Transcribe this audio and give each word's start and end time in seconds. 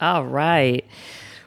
All 0.00 0.24
right. 0.24 0.86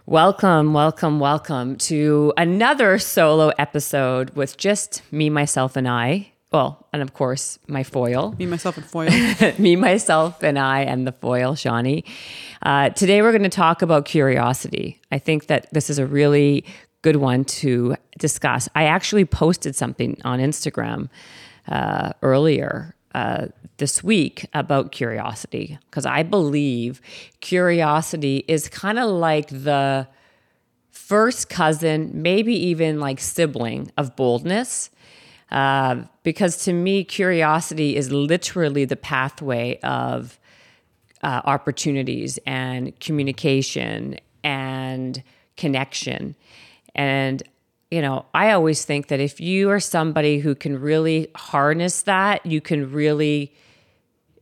Welcome, 0.06 0.74
welcome, 0.74 1.20
welcome 1.20 1.76
to 1.78 2.32
another 2.38 3.00
solo 3.00 3.52
episode 3.58 4.30
with 4.36 4.58
just 4.58 5.02
me, 5.12 5.32
myself, 5.32 5.76
and 5.76 5.88
I. 5.88 6.34
Well, 6.52 6.86
and 6.94 7.02
of 7.02 7.16
course, 7.16 7.58
my 7.66 7.82
foil. 7.82 8.36
Me, 8.38 8.46
myself, 8.46 8.78
and 8.78 8.86
foil. 8.86 9.10
me, 9.58 9.76
myself, 9.76 10.44
and 10.44 10.60
I, 10.60 10.82
and 10.82 11.08
the 11.08 11.14
foil, 11.14 11.56
Shawnee. 11.56 12.04
Uh, 12.62 12.90
today, 12.90 13.24
we're 13.24 13.32
going 13.32 13.42
to 13.42 13.50
talk 13.50 13.82
about 13.82 14.06
curiosity. 14.06 15.02
I 15.12 15.18
think 15.18 15.48
that 15.48 15.74
this 15.74 15.90
is 15.90 15.98
a 15.98 16.06
really 16.06 16.64
good 17.02 17.16
one 17.16 17.46
to 17.46 17.96
discuss. 18.20 18.70
I 18.76 18.84
actually 18.84 19.26
posted 19.26 19.76
something 19.76 20.22
on 20.24 20.38
Instagram 20.40 21.10
uh, 21.68 22.12
earlier 22.22 22.94
uh, 23.14 23.48
this 23.78 24.04
week 24.04 24.48
about 24.54 24.92
curiosity 24.92 25.78
because 25.86 26.06
I 26.06 26.24
believe 26.24 27.02
curiosity 27.40 28.44
is 28.48 28.70
kind 28.70 29.00
of 29.00 29.10
like 29.10 29.50
the 29.50 30.08
first 30.92 31.50
cousin, 31.50 32.10
maybe 32.14 32.56
even 32.56 33.00
like 33.00 33.20
sibling 33.20 33.92
of 33.98 34.16
boldness. 34.16 34.90
Uh, 35.52 36.04
because 36.24 36.58
to 36.66 36.74
me, 36.74 37.04
curiosity 37.04 37.96
is 37.96 38.12
literally 38.12 38.86
the 38.86 38.96
pathway 38.96 39.80
of 39.82 40.40
uh, 41.22 41.42
opportunities 41.46 42.40
and 42.46 43.00
communication 43.00 44.18
and 44.44 45.24
connection. 45.58 46.36
And 46.96 47.44
you 47.94 48.02
know, 48.02 48.26
I 48.34 48.52
always 48.54 48.86
think 48.86 49.10
that 49.10 49.20
if 49.20 49.40
you 49.40 49.70
are 49.70 49.80
somebody 49.80 50.40
who 50.40 50.56
can 50.56 50.82
really 50.82 51.30
harness 51.36 52.02
that, 52.04 52.44
you 52.44 52.60
can 52.60 52.92
really 52.92 53.54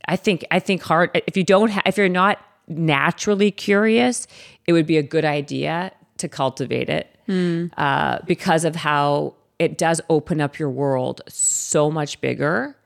I 0.07 0.15
think 0.15 0.45
I 0.51 0.59
think 0.59 0.81
hard 0.81 1.11
if 1.27 1.35
you 1.35 1.43
don't 1.43 1.69
ha- 1.69 1.81
if 1.85 1.97
you're 1.97 2.07
not 2.07 2.39
naturally 2.69 3.51
curious, 3.51 4.25
it 4.67 4.73
would 4.73 4.85
be 4.85 4.97
a 4.97 5.03
good 5.03 5.25
idea 5.25 5.91
to 6.17 6.29
cultivate 6.29 6.89
it 6.89 7.13
mm. 7.27 7.69
uh, 7.77 8.19
because 8.25 8.63
of 8.63 8.77
how 8.77 9.35
it 9.59 9.77
does 9.77 9.99
open 10.09 10.39
up 10.39 10.57
your 10.57 10.69
world 10.69 11.21
so 11.27 11.91
much 11.91 12.21
bigger 12.21 12.77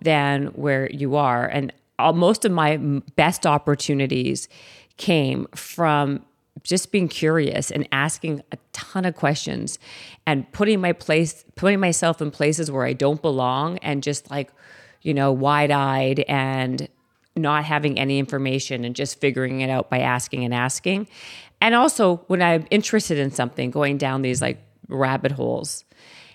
than 0.00 0.46
where 0.48 0.90
you 0.90 1.16
are. 1.16 1.46
And 1.46 1.74
all, 1.98 2.14
most 2.14 2.46
of 2.46 2.52
my 2.52 2.78
best 3.16 3.46
opportunities 3.46 4.48
came 4.96 5.46
from 5.54 6.24
just 6.62 6.90
being 6.92 7.08
curious 7.08 7.70
and 7.70 7.88
asking 7.92 8.42
a 8.52 8.58
ton 8.72 9.04
of 9.04 9.14
questions 9.14 9.78
and 10.26 10.50
putting 10.52 10.80
my 10.80 10.92
place 10.92 11.44
putting 11.54 11.80
myself 11.80 12.20
in 12.20 12.30
places 12.30 12.70
where 12.70 12.84
I 12.84 12.92
don't 12.92 13.20
belong 13.22 13.78
and 13.78 14.02
just 14.02 14.30
like 14.30 14.50
you 15.02 15.14
know 15.14 15.32
wide-eyed 15.32 16.20
and 16.20 16.88
not 17.36 17.64
having 17.64 17.98
any 17.98 18.18
information 18.18 18.84
and 18.84 18.96
just 18.96 19.20
figuring 19.20 19.60
it 19.60 19.70
out 19.70 19.90
by 19.90 20.00
asking 20.00 20.44
and 20.44 20.54
asking. 20.54 21.06
And 21.60 21.74
also 21.74 22.16
when 22.26 22.42
I'm 22.42 22.66
interested 22.70 23.18
in 23.18 23.30
something 23.30 23.70
going 23.70 23.98
down 23.98 24.22
these 24.22 24.40
like 24.40 24.58
rabbit 24.88 25.32
holes. 25.32 25.84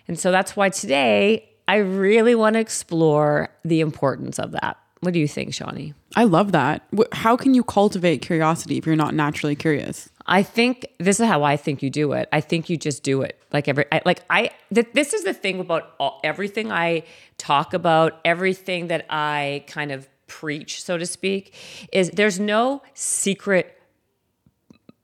And 0.08 0.20
so 0.20 0.32
that's 0.32 0.56
why 0.56 0.70
today 0.70 1.50
I 1.68 1.78
really 1.78 2.36
want 2.36 2.54
to 2.56 2.60
explore 2.60 3.50
the 3.64 3.82
importance 3.82 4.40
of 4.40 4.52
that. 4.52 4.78
What 5.00 5.14
do 5.14 5.20
you 5.20 5.28
think 5.28 5.54
Shawnee? 5.54 5.94
I 6.16 6.26
love 6.26 6.52
that. 6.52 6.84
How 7.12 7.36
can 7.36 7.56
you 7.56 7.64
cultivate 7.64 8.22
curiosity 8.22 8.78
if 8.78 8.86
you're 8.86 8.96
not 8.96 9.16
naturally 9.16 9.56
curious 9.56 10.10
I 10.26 10.44
think 10.44 10.88
this 11.00 11.20
is 11.20 11.28
how 11.28 11.44
I 11.44 11.58
think 11.58 11.82
you 11.82 11.90
do 11.90 12.14
it. 12.14 12.30
I 12.32 12.42
think 12.42 12.70
you 12.70 12.78
just 12.78 13.04
do 13.04 13.22
it 13.22 13.42
like 13.52 13.68
every 13.68 13.86
I, 13.92 14.02
like 14.06 14.24
I. 14.30 14.52
Th- 14.74 14.88
this 14.94 15.14
is 15.14 15.24
the 15.24 15.34
thing 15.34 15.60
about 15.60 15.94
all, 16.00 16.20
everything 16.24 16.72
I 16.72 17.04
talk 17.38 17.74
about, 17.74 18.20
everything 18.24 18.88
that 18.88 19.06
I 19.10 19.64
kind 19.68 19.92
of 19.92 20.08
preach, 20.28 20.84
so 20.84 20.98
to 20.98 21.06
speak, 21.06 21.54
is 21.92 22.10
there's 22.12 22.40
no 22.40 22.82
secret 22.94 23.78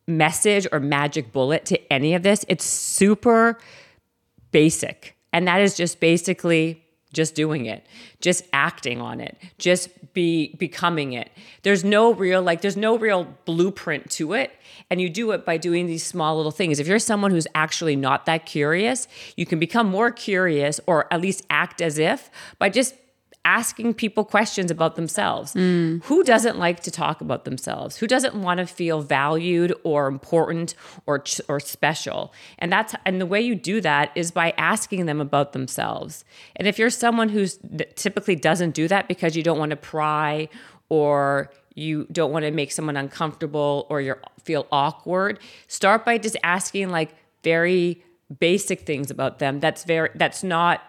message 0.08 0.68
or 0.72 0.80
magic 0.80 1.34
bullet 1.34 1.66
to 1.66 1.94
any 1.94 2.14
of 2.14 2.24
this. 2.24 2.46
It's 2.48 2.66
super 2.66 3.58
basic, 4.52 5.18
and 5.34 5.48
that 5.48 5.62
is 5.62 5.76
just 5.76 6.00
basically 6.00 6.84
just 7.17 7.33
doing 7.33 7.66
it, 7.66 7.83
just 8.22 8.44
acting 8.53 9.01
on 9.01 9.19
it, 9.19 9.35
just 9.57 9.89
be 10.13 10.55
becoming 10.59 11.13
it. 11.13 11.31
There's 11.63 11.83
no 11.83 12.13
real 12.13 12.44
like 12.44 12.61
there's 12.61 12.78
no 12.78 12.95
real 12.95 13.25
blueprint 13.45 14.11
to 14.11 14.33
it 14.33 14.51
and 14.91 15.01
you 15.01 15.09
do 15.09 15.31
it 15.31 15.44
by 15.44 15.57
doing 15.57 15.88
these 15.88 16.05
small 16.05 16.38
little 16.38 16.51
things. 16.51 16.79
If 16.79 16.85
you're 16.88 17.00
someone 17.00 17.31
who's 17.31 17.47
actually 17.55 17.95
not 17.95 18.28
that 18.28 18.45
curious, 18.45 19.07
you 19.35 19.47
can 19.47 19.57
become 19.57 19.88
more 19.89 20.11
curious 20.11 20.79
or 20.85 21.11
at 21.11 21.19
least 21.19 21.44
act 21.50 21.81
as 21.81 21.97
if 21.97 22.29
by 22.59 22.69
just 22.69 22.94
asking 23.47 23.94
people 23.94 24.25
questions 24.25 24.69
about 24.69 24.97
themselves. 24.97 25.53
Mm. 25.53 26.03
Who 26.03 26.22
doesn't 26.25 26.59
like 26.59 26.81
to 26.81 26.91
talk 26.91 27.22
about 27.22 27.46
themselves? 27.46 27.96
Who 27.96 28.06
doesn't 28.06 28.35
want 28.35 28.58
to 28.59 28.68
feel 28.68 29.02
valued 29.02 29.74
or 29.84 30.08
important 30.08 30.75
or 31.06 31.24
or 31.47 31.62
special? 31.62 32.34
And 32.59 32.72
that's 32.72 32.94
and 33.06 33.22
the 33.22 33.25
way 33.25 33.40
you 33.40 33.56
do 33.56 33.80
that 33.81 34.12
is 34.16 34.31
by 34.31 34.53
asking 34.58 35.06
them 35.06 35.22
about 35.22 35.53
themselves. 35.53 36.25
And 36.58 36.68
if 36.68 36.78
you're 36.78 36.90
someone 36.90 37.30
who's 37.30 37.58
typically 37.96 38.35
doesn't 38.35 38.72
do 38.72 38.90
that 38.90 39.08
because 39.08 39.38
you 39.38 39.44
don't 39.44 39.58
want 39.58 39.69
to 39.69 39.78
pry 39.78 40.50
or 40.90 41.50
you 41.74 42.06
don't 42.12 42.34
want 42.34 42.44
to 42.44 42.52
make 42.52 42.74
someone 42.74 42.97
uncomfortable 42.97 43.88
or 43.90 44.02
you 44.02 44.16
feel 44.44 44.68
awkward, 44.74 45.40
start 45.68 46.03
by 46.03 46.18
just 46.18 46.35
asking 46.44 46.90
like 46.90 47.16
very 47.44 48.03
basic 48.41 48.81
things 48.81 49.09
about 49.09 49.40
them 49.40 49.62
that's 49.62 49.85
very 49.85 50.09
that's 50.16 50.44
not 50.44 50.81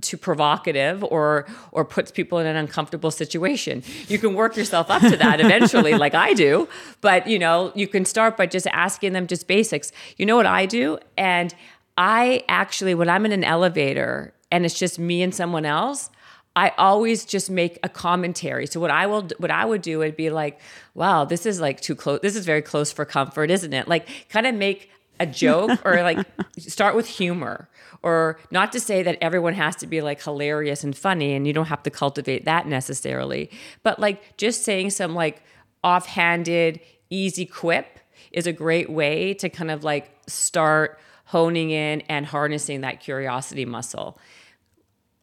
too 0.00 0.16
provocative 0.16 1.04
or 1.04 1.46
or 1.72 1.84
puts 1.84 2.10
people 2.10 2.38
in 2.38 2.46
an 2.46 2.56
uncomfortable 2.56 3.10
situation. 3.10 3.82
You 4.08 4.18
can 4.18 4.34
work 4.34 4.56
yourself 4.56 4.90
up 4.90 5.02
to 5.02 5.16
that 5.16 5.40
eventually 5.40 5.94
like 5.94 6.14
I 6.14 6.34
do, 6.34 6.68
but 7.00 7.26
you 7.26 7.38
know, 7.38 7.72
you 7.74 7.88
can 7.88 8.04
start 8.04 8.36
by 8.36 8.46
just 8.46 8.66
asking 8.68 9.12
them 9.12 9.26
just 9.26 9.46
basics. 9.46 9.92
You 10.16 10.26
know 10.26 10.36
what 10.36 10.46
I 10.46 10.66
do? 10.66 10.98
And 11.16 11.54
I 11.96 12.44
actually 12.48 12.94
when 12.94 13.08
I'm 13.08 13.24
in 13.26 13.32
an 13.32 13.44
elevator 13.44 14.32
and 14.50 14.64
it's 14.64 14.78
just 14.78 14.98
me 14.98 15.22
and 15.22 15.34
someone 15.34 15.64
else, 15.64 16.10
I 16.56 16.72
always 16.78 17.24
just 17.24 17.48
make 17.48 17.78
a 17.82 17.88
commentary. 17.88 18.66
So 18.66 18.80
what 18.80 18.90
I 18.90 19.06
will 19.06 19.28
what 19.38 19.50
I 19.50 19.64
would 19.64 19.82
do 19.82 19.98
would 19.98 20.16
be 20.16 20.30
like, 20.30 20.60
wow, 20.94 21.24
this 21.24 21.46
is 21.46 21.60
like 21.60 21.80
too 21.80 21.94
close. 21.94 22.20
This 22.20 22.34
is 22.34 22.44
very 22.44 22.62
close 22.62 22.92
for 22.92 23.04
comfort, 23.04 23.50
isn't 23.50 23.72
it? 23.72 23.86
Like 23.86 24.08
kind 24.28 24.46
of 24.46 24.54
make 24.54 24.90
a 25.20 25.26
joke 25.26 25.78
or 25.84 26.02
like 26.02 26.26
start 26.58 26.96
with 26.96 27.06
humor 27.06 27.68
or 28.02 28.40
not 28.50 28.72
to 28.72 28.80
say 28.80 29.02
that 29.02 29.18
everyone 29.20 29.52
has 29.52 29.76
to 29.76 29.86
be 29.86 30.00
like 30.00 30.20
hilarious 30.22 30.82
and 30.82 30.96
funny 30.96 31.34
and 31.34 31.46
you 31.46 31.52
don't 31.52 31.66
have 31.66 31.82
to 31.82 31.90
cultivate 31.90 32.46
that 32.46 32.66
necessarily 32.66 33.50
but 33.82 34.00
like 34.00 34.36
just 34.38 34.64
saying 34.64 34.88
some 34.90 35.14
like 35.14 35.42
offhanded 35.84 36.80
easy 37.10 37.44
quip 37.44 38.00
is 38.32 38.46
a 38.46 38.52
great 38.52 38.88
way 38.90 39.34
to 39.34 39.48
kind 39.48 39.70
of 39.70 39.84
like 39.84 40.10
start 40.26 40.98
honing 41.26 41.70
in 41.70 42.00
and 42.02 42.26
harnessing 42.26 42.80
that 42.80 43.00
curiosity 43.00 43.64
muscle. 43.64 44.18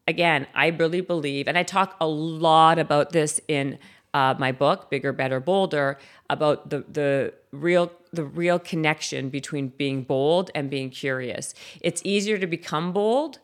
Again 0.08 0.48
i 0.54 0.68
really 0.68 1.02
believe 1.02 1.48
and 1.50 1.58
i 1.58 1.64
talk 1.64 1.98
a 2.00 2.08
lot 2.08 2.80
about 2.80 3.12
this 3.12 3.42
in 3.48 3.78
uh, 4.18 4.34
my 4.40 4.52
book 4.52 4.90
bigger 4.90 5.14
better 5.14 5.40
bolder 5.40 5.88
about 6.36 6.70
the 6.72 6.80
the 7.00 7.34
real 7.52 7.92
the 8.12 8.24
real 8.24 8.58
connection 8.58 9.30
between 9.30 9.68
being 9.84 10.02
bold 10.02 10.50
and 10.56 10.72
being 10.72 10.90
curious. 10.90 11.54
It's 11.82 12.02
easier 12.04 12.38
to 12.40 12.48
become 12.48 12.94
bold 12.94 13.38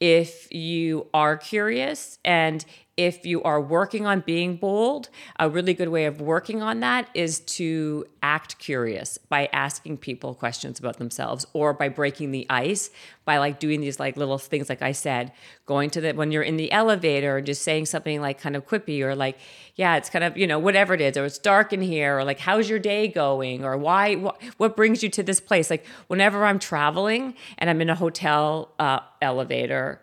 if 0.00 0.52
you 0.52 1.06
are 1.14 1.36
curious 1.38 2.18
and 2.24 2.64
if 2.98 3.24
you 3.24 3.40
are 3.44 3.60
working 3.60 4.06
on 4.06 4.20
being 4.20 4.56
bold, 4.56 5.08
a 5.38 5.48
really 5.48 5.72
good 5.72 5.88
way 5.88 6.04
of 6.04 6.20
working 6.20 6.62
on 6.62 6.80
that 6.80 7.08
is 7.14 7.38
to 7.38 8.04
act 8.24 8.58
curious 8.58 9.16
by 9.16 9.48
asking 9.52 9.96
people 9.96 10.34
questions 10.34 10.80
about 10.80 10.98
themselves 10.98 11.46
or 11.52 11.72
by 11.72 11.88
breaking 11.88 12.32
the 12.32 12.44
ice 12.50 12.90
by 13.24 13.38
like 13.38 13.60
doing 13.60 13.80
these 13.80 14.00
like 14.00 14.16
little 14.16 14.36
things 14.36 14.68
like 14.68 14.82
I 14.82 14.90
said, 14.90 15.30
going 15.64 15.90
to 15.90 16.00
the 16.00 16.12
when 16.12 16.32
you're 16.32 16.42
in 16.42 16.56
the 16.56 16.72
elevator 16.72 17.40
just 17.40 17.62
saying 17.62 17.86
something 17.86 18.20
like 18.20 18.40
kind 18.40 18.56
of 18.56 18.66
quippy 18.66 19.00
or 19.02 19.14
like, 19.14 19.38
yeah, 19.76 19.94
it's 19.94 20.10
kind 20.10 20.24
of, 20.24 20.36
you 20.36 20.48
know, 20.48 20.58
whatever 20.58 20.92
it 20.92 21.00
is, 21.00 21.16
or 21.16 21.24
it's 21.24 21.38
dark 21.38 21.72
in 21.72 21.80
here, 21.80 22.18
or 22.18 22.24
like, 22.24 22.40
how's 22.40 22.68
your 22.68 22.80
day 22.80 23.06
going? 23.06 23.64
Or 23.64 23.76
why 23.76 24.16
what, 24.16 24.42
what 24.56 24.74
brings 24.74 25.04
you 25.04 25.08
to 25.10 25.22
this 25.22 25.38
place? 25.38 25.70
Like 25.70 25.86
whenever 26.08 26.44
I'm 26.44 26.58
traveling 26.58 27.34
and 27.58 27.70
I'm 27.70 27.80
in 27.80 27.90
a 27.90 27.94
hotel 27.94 28.72
uh, 28.80 29.00
elevator 29.22 30.00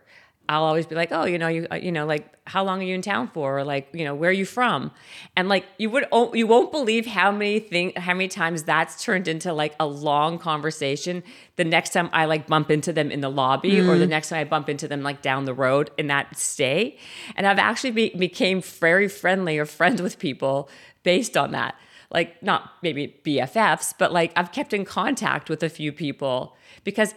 I'll 0.47 0.63
always 0.63 0.85
be 0.85 0.95
like, 0.95 1.11
oh, 1.11 1.25
you 1.25 1.37
know, 1.37 1.47
you 1.47 1.67
uh, 1.71 1.75
you 1.75 1.91
know, 1.91 2.05
like 2.05 2.31
how 2.47 2.63
long 2.63 2.79
are 2.79 2.83
you 2.83 2.93
in 2.93 3.01
town 3.01 3.27
for, 3.33 3.57
or 3.57 3.63
like, 3.63 3.89
you 3.93 4.05
know, 4.05 4.13
where 4.13 4.29
are 4.29 4.33
you 4.33 4.45
from? 4.45 4.91
And 5.35 5.49
like, 5.49 5.65
you 5.77 5.89
would 5.89 6.05
you 6.33 6.45
won't 6.45 6.71
believe 6.71 7.07
how 7.07 7.31
many 7.31 7.59
thing 7.59 7.93
how 7.95 8.13
many 8.13 8.27
times 8.27 8.63
that's 8.63 9.03
turned 9.03 9.27
into 9.27 9.53
like 9.53 9.75
a 9.79 9.87
long 9.87 10.37
conversation. 10.37 11.23
The 11.55 11.63
next 11.63 11.91
time 11.91 12.09
I 12.13 12.25
like 12.25 12.47
bump 12.47 12.69
into 12.69 12.93
them 12.93 13.11
in 13.11 13.21
the 13.21 13.29
lobby, 13.29 13.73
mm. 13.73 13.87
or 13.87 13.97
the 13.97 14.05
mm. 14.05 14.09
next 14.09 14.29
time 14.29 14.39
I 14.39 14.43
bump 14.43 14.69
into 14.69 14.87
them 14.87 15.01
like 15.01 15.21
down 15.21 15.45
the 15.45 15.53
road 15.53 15.89
in 15.97 16.07
that 16.07 16.37
stay, 16.37 16.97
and 17.35 17.47
I've 17.47 17.59
actually 17.59 17.91
be, 17.91 18.09
became 18.09 18.61
very 18.61 19.07
friendly 19.07 19.57
or 19.57 19.65
friends 19.65 20.01
with 20.01 20.19
people 20.19 20.69
based 21.03 21.35
on 21.35 21.51
that. 21.51 21.75
Like 22.11 22.41
not 22.43 22.71
maybe 22.83 23.19
BFFs, 23.25 23.95
but 23.97 24.13
like 24.13 24.31
I've 24.35 24.51
kept 24.51 24.73
in 24.73 24.85
contact 24.85 25.49
with 25.49 25.63
a 25.63 25.69
few 25.69 25.91
people 25.91 26.55
because 26.83 27.15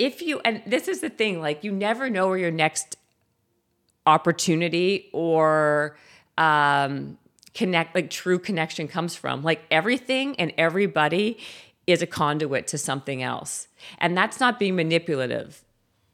if 0.00 0.22
you 0.22 0.40
and 0.46 0.62
this 0.66 0.88
is 0.88 1.00
the 1.00 1.10
thing 1.10 1.40
like 1.40 1.62
you 1.62 1.70
never 1.70 2.08
know 2.08 2.28
where 2.28 2.38
your 2.38 2.50
next 2.50 2.96
opportunity 4.06 5.10
or 5.12 5.96
um, 6.38 7.18
connect 7.54 7.94
like 7.94 8.10
true 8.10 8.38
connection 8.38 8.88
comes 8.88 9.14
from. 9.14 9.42
Like 9.42 9.62
everything 9.70 10.36
and 10.36 10.52
everybody 10.56 11.38
is 11.86 12.00
a 12.00 12.06
conduit 12.06 12.66
to 12.68 12.78
something 12.78 13.22
else. 13.22 13.68
And 13.98 14.16
that's 14.16 14.40
not 14.40 14.58
being 14.58 14.74
manipulative. 14.74 15.62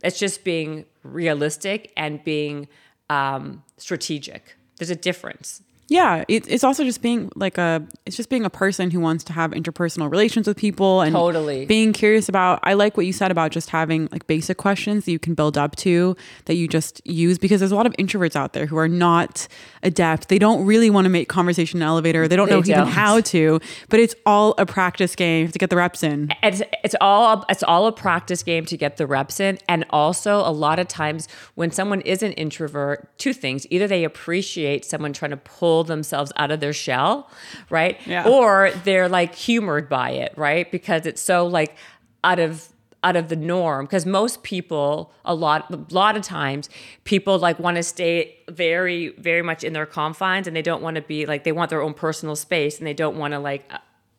It's 0.02 0.18
just 0.18 0.42
being 0.42 0.84
realistic 1.04 1.92
and 1.96 2.22
being 2.24 2.68
um, 3.08 3.62
strategic. 3.76 4.56
There's 4.78 4.90
a 4.90 4.96
difference. 4.96 5.62
Yeah, 5.88 6.24
it, 6.26 6.48
it's 6.48 6.64
also 6.64 6.82
just 6.82 7.00
being 7.00 7.30
like 7.36 7.58
a 7.58 7.86
it's 8.06 8.16
just 8.16 8.28
being 8.28 8.44
a 8.44 8.50
person 8.50 8.90
who 8.90 8.98
wants 8.98 9.22
to 9.24 9.32
have 9.32 9.52
interpersonal 9.52 10.10
relations 10.10 10.48
with 10.48 10.56
people 10.56 11.00
and 11.02 11.14
Totally. 11.14 11.64
being 11.66 11.92
curious 11.92 12.28
about. 12.28 12.58
I 12.64 12.74
like 12.74 12.96
what 12.96 13.06
you 13.06 13.12
said 13.12 13.30
about 13.30 13.52
just 13.52 13.70
having 13.70 14.08
like 14.10 14.26
basic 14.26 14.56
questions 14.56 15.04
that 15.04 15.12
you 15.12 15.18
can 15.20 15.34
build 15.34 15.56
up 15.56 15.76
to 15.76 16.16
that 16.46 16.56
you 16.56 16.66
just 16.66 17.00
use 17.06 17.38
because 17.38 17.60
there's 17.60 17.70
a 17.72 17.76
lot 17.76 17.86
of 17.86 17.92
introverts 17.98 18.34
out 18.34 18.52
there 18.52 18.66
who 18.66 18.76
are 18.76 18.88
not 18.88 19.46
adept. 19.84 20.28
They 20.28 20.40
don't 20.40 20.66
really 20.66 20.90
want 20.90 21.04
to 21.04 21.08
make 21.08 21.28
conversation 21.28 21.78
in 21.78 21.82
an 21.82 21.88
elevator. 21.88 22.26
They 22.26 22.34
don't 22.36 22.50
know 22.50 22.60
They 22.62 22.72
even 22.72 22.84
don't. 22.84 22.92
how 22.92 23.20
to. 23.20 23.60
But 23.88 24.00
it's 24.00 24.14
all 24.26 24.54
a 24.58 24.66
practice 24.66 25.14
game. 25.14 25.40
You 25.40 25.46
have 25.46 25.52
to 25.52 25.58
get 25.60 25.70
the 25.70 25.76
reps 25.76 26.02
in. 26.02 26.32
it's 26.42 26.62
it's 26.82 26.96
all 27.00 27.44
it's 27.48 27.62
all 27.62 27.86
a 27.86 27.92
practice 27.92 28.42
game 28.42 28.64
to 28.66 28.76
get 28.76 28.96
the 28.96 29.06
reps 29.06 29.38
in 29.38 29.58
and 29.68 29.84
also 29.90 30.38
a 30.40 30.50
lot 30.50 30.78
of 30.80 30.88
times 30.88 31.28
when 31.54 31.70
someone 31.70 32.00
is 32.00 32.22
an 32.24 32.32
introvert 32.32 33.08
two 33.18 33.32
things 33.32 33.66
either 33.70 33.86
they 33.86 34.02
appreciate 34.04 34.84
someone 34.84 35.12
trying 35.12 35.30
to 35.30 35.36
pull 35.36 35.75
themselves 35.84 36.32
out 36.36 36.50
of 36.50 36.60
their 36.60 36.72
shell 36.72 37.30
right? 37.70 37.98
Yeah. 38.06 38.28
or 38.28 38.70
they're 38.84 39.08
like 39.08 39.34
humored 39.34 39.88
by 39.88 40.10
it 40.10 40.32
right? 40.36 40.70
Because 40.70 41.06
it's 41.06 41.20
so 41.20 41.46
like 41.46 41.76
out 42.24 42.38
of 42.38 42.68
out 43.04 43.14
of 43.14 43.28
the 43.28 43.36
norm. 43.36 43.86
Because 43.86 44.04
most 44.04 44.42
people 44.42 45.12
a 45.24 45.34
lot 45.34 45.72
a 45.72 45.94
lot 45.94 46.16
of 46.16 46.22
times 46.22 46.68
people 47.04 47.38
like 47.38 47.58
want 47.58 47.76
to 47.76 47.82
stay 47.82 48.36
very 48.48 49.10
very 49.18 49.42
much 49.42 49.62
in 49.64 49.72
their 49.72 49.86
confines 49.86 50.46
and 50.46 50.56
they 50.56 50.62
don't 50.62 50.82
want 50.82 50.96
to 50.96 51.02
be 51.02 51.24
like 51.26 51.44
they 51.44 51.52
want 51.52 51.70
their 51.70 51.82
own 51.82 51.94
personal 51.94 52.34
space 52.34 52.78
and 52.78 52.86
they 52.86 52.94
don't 52.94 53.16
want 53.16 53.32
to 53.32 53.38
like 53.38 53.70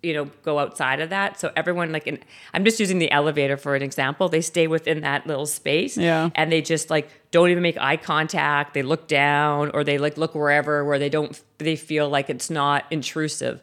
you 0.04 0.14
know 0.14 0.26
go 0.44 0.60
outside 0.60 1.00
of 1.00 1.10
that. 1.10 1.40
So 1.40 1.52
everyone 1.56 1.92
like 1.92 2.06
in 2.08 2.20
i'm 2.54 2.64
just 2.64 2.80
using 2.80 3.00
the 3.00 3.12
elevator 3.12 3.58
for 3.58 3.76
an 3.76 3.82
example. 3.82 4.30
They 4.30 4.42
stay 4.42 4.68
within 4.68 5.02
that 5.02 5.26
little 5.28 5.46
space 5.48 5.98
Yeah. 5.98 6.30
and 6.36 6.52
they 6.52 6.62
just 6.62 6.90
like 6.90 7.10
don't 7.32 7.50
even 7.50 7.64
make 7.64 7.78
eye 7.78 7.98
contact. 7.98 8.74
They 8.74 8.84
look 8.84 9.08
down 9.08 9.72
or 9.74 9.84
they 9.84 9.98
like 9.98 10.18
look 10.18 10.36
wherever 10.36 10.86
where 10.86 11.00
they 11.00 11.10
don't 11.10 11.42
they 11.58 11.76
feel 11.76 12.10
like 12.10 12.30
it's 12.30 12.50
not 12.50 12.86
intrusive. 12.92 13.62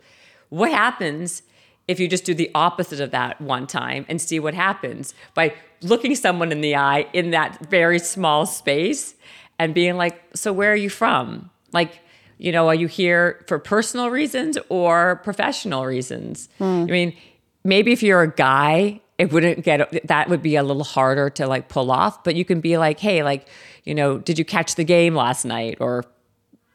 What 0.48 0.70
happens 0.72 1.42
if 1.86 2.00
you 2.00 2.08
just 2.08 2.24
do 2.24 2.34
the 2.34 2.50
opposite 2.54 3.00
of 3.00 3.10
that 3.12 3.40
one 3.40 3.66
time 3.66 4.06
and 4.08 4.20
see 4.20 4.40
what 4.40 4.54
happens? 4.54 5.14
By 5.34 5.54
looking 5.82 6.14
someone 6.16 6.50
in 6.50 6.62
the 6.62 6.74
eye 6.76 7.06
in 7.12 7.30
that 7.30 7.66
very 7.70 7.98
small 7.98 8.46
space 8.46 9.14
and 9.58 9.72
being 9.74 9.96
like 9.96 10.20
so 10.34 10.52
where 10.52 10.72
are 10.72 10.76
you 10.76 10.90
from? 10.90 11.50
Like 11.72 12.00
you 12.38 12.52
know 12.52 12.68
are 12.68 12.74
you 12.74 12.86
here 12.86 13.44
for 13.46 13.58
personal 13.58 14.10
reasons 14.10 14.58
or 14.68 15.16
professional 15.24 15.86
reasons? 15.86 16.48
Hmm. 16.58 16.86
I 16.88 16.92
mean 16.92 17.16
maybe 17.64 17.92
if 17.92 18.02
you're 18.02 18.22
a 18.22 18.30
guy 18.30 19.00
it 19.18 19.32
wouldn't 19.32 19.64
get 19.64 20.06
that 20.08 20.28
would 20.28 20.42
be 20.42 20.56
a 20.56 20.62
little 20.62 20.84
harder 20.84 21.30
to 21.30 21.46
like 21.46 21.68
pull 21.68 21.90
off 21.90 22.24
but 22.24 22.34
you 22.34 22.44
can 22.44 22.60
be 22.60 22.76
like 22.78 22.98
hey 22.98 23.22
like 23.22 23.48
you 23.84 23.94
know 23.94 24.18
did 24.18 24.38
you 24.38 24.44
catch 24.44 24.74
the 24.74 24.84
game 24.84 25.14
last 25.14 25.44
night? 25.44 25.76
or 25.80 26.04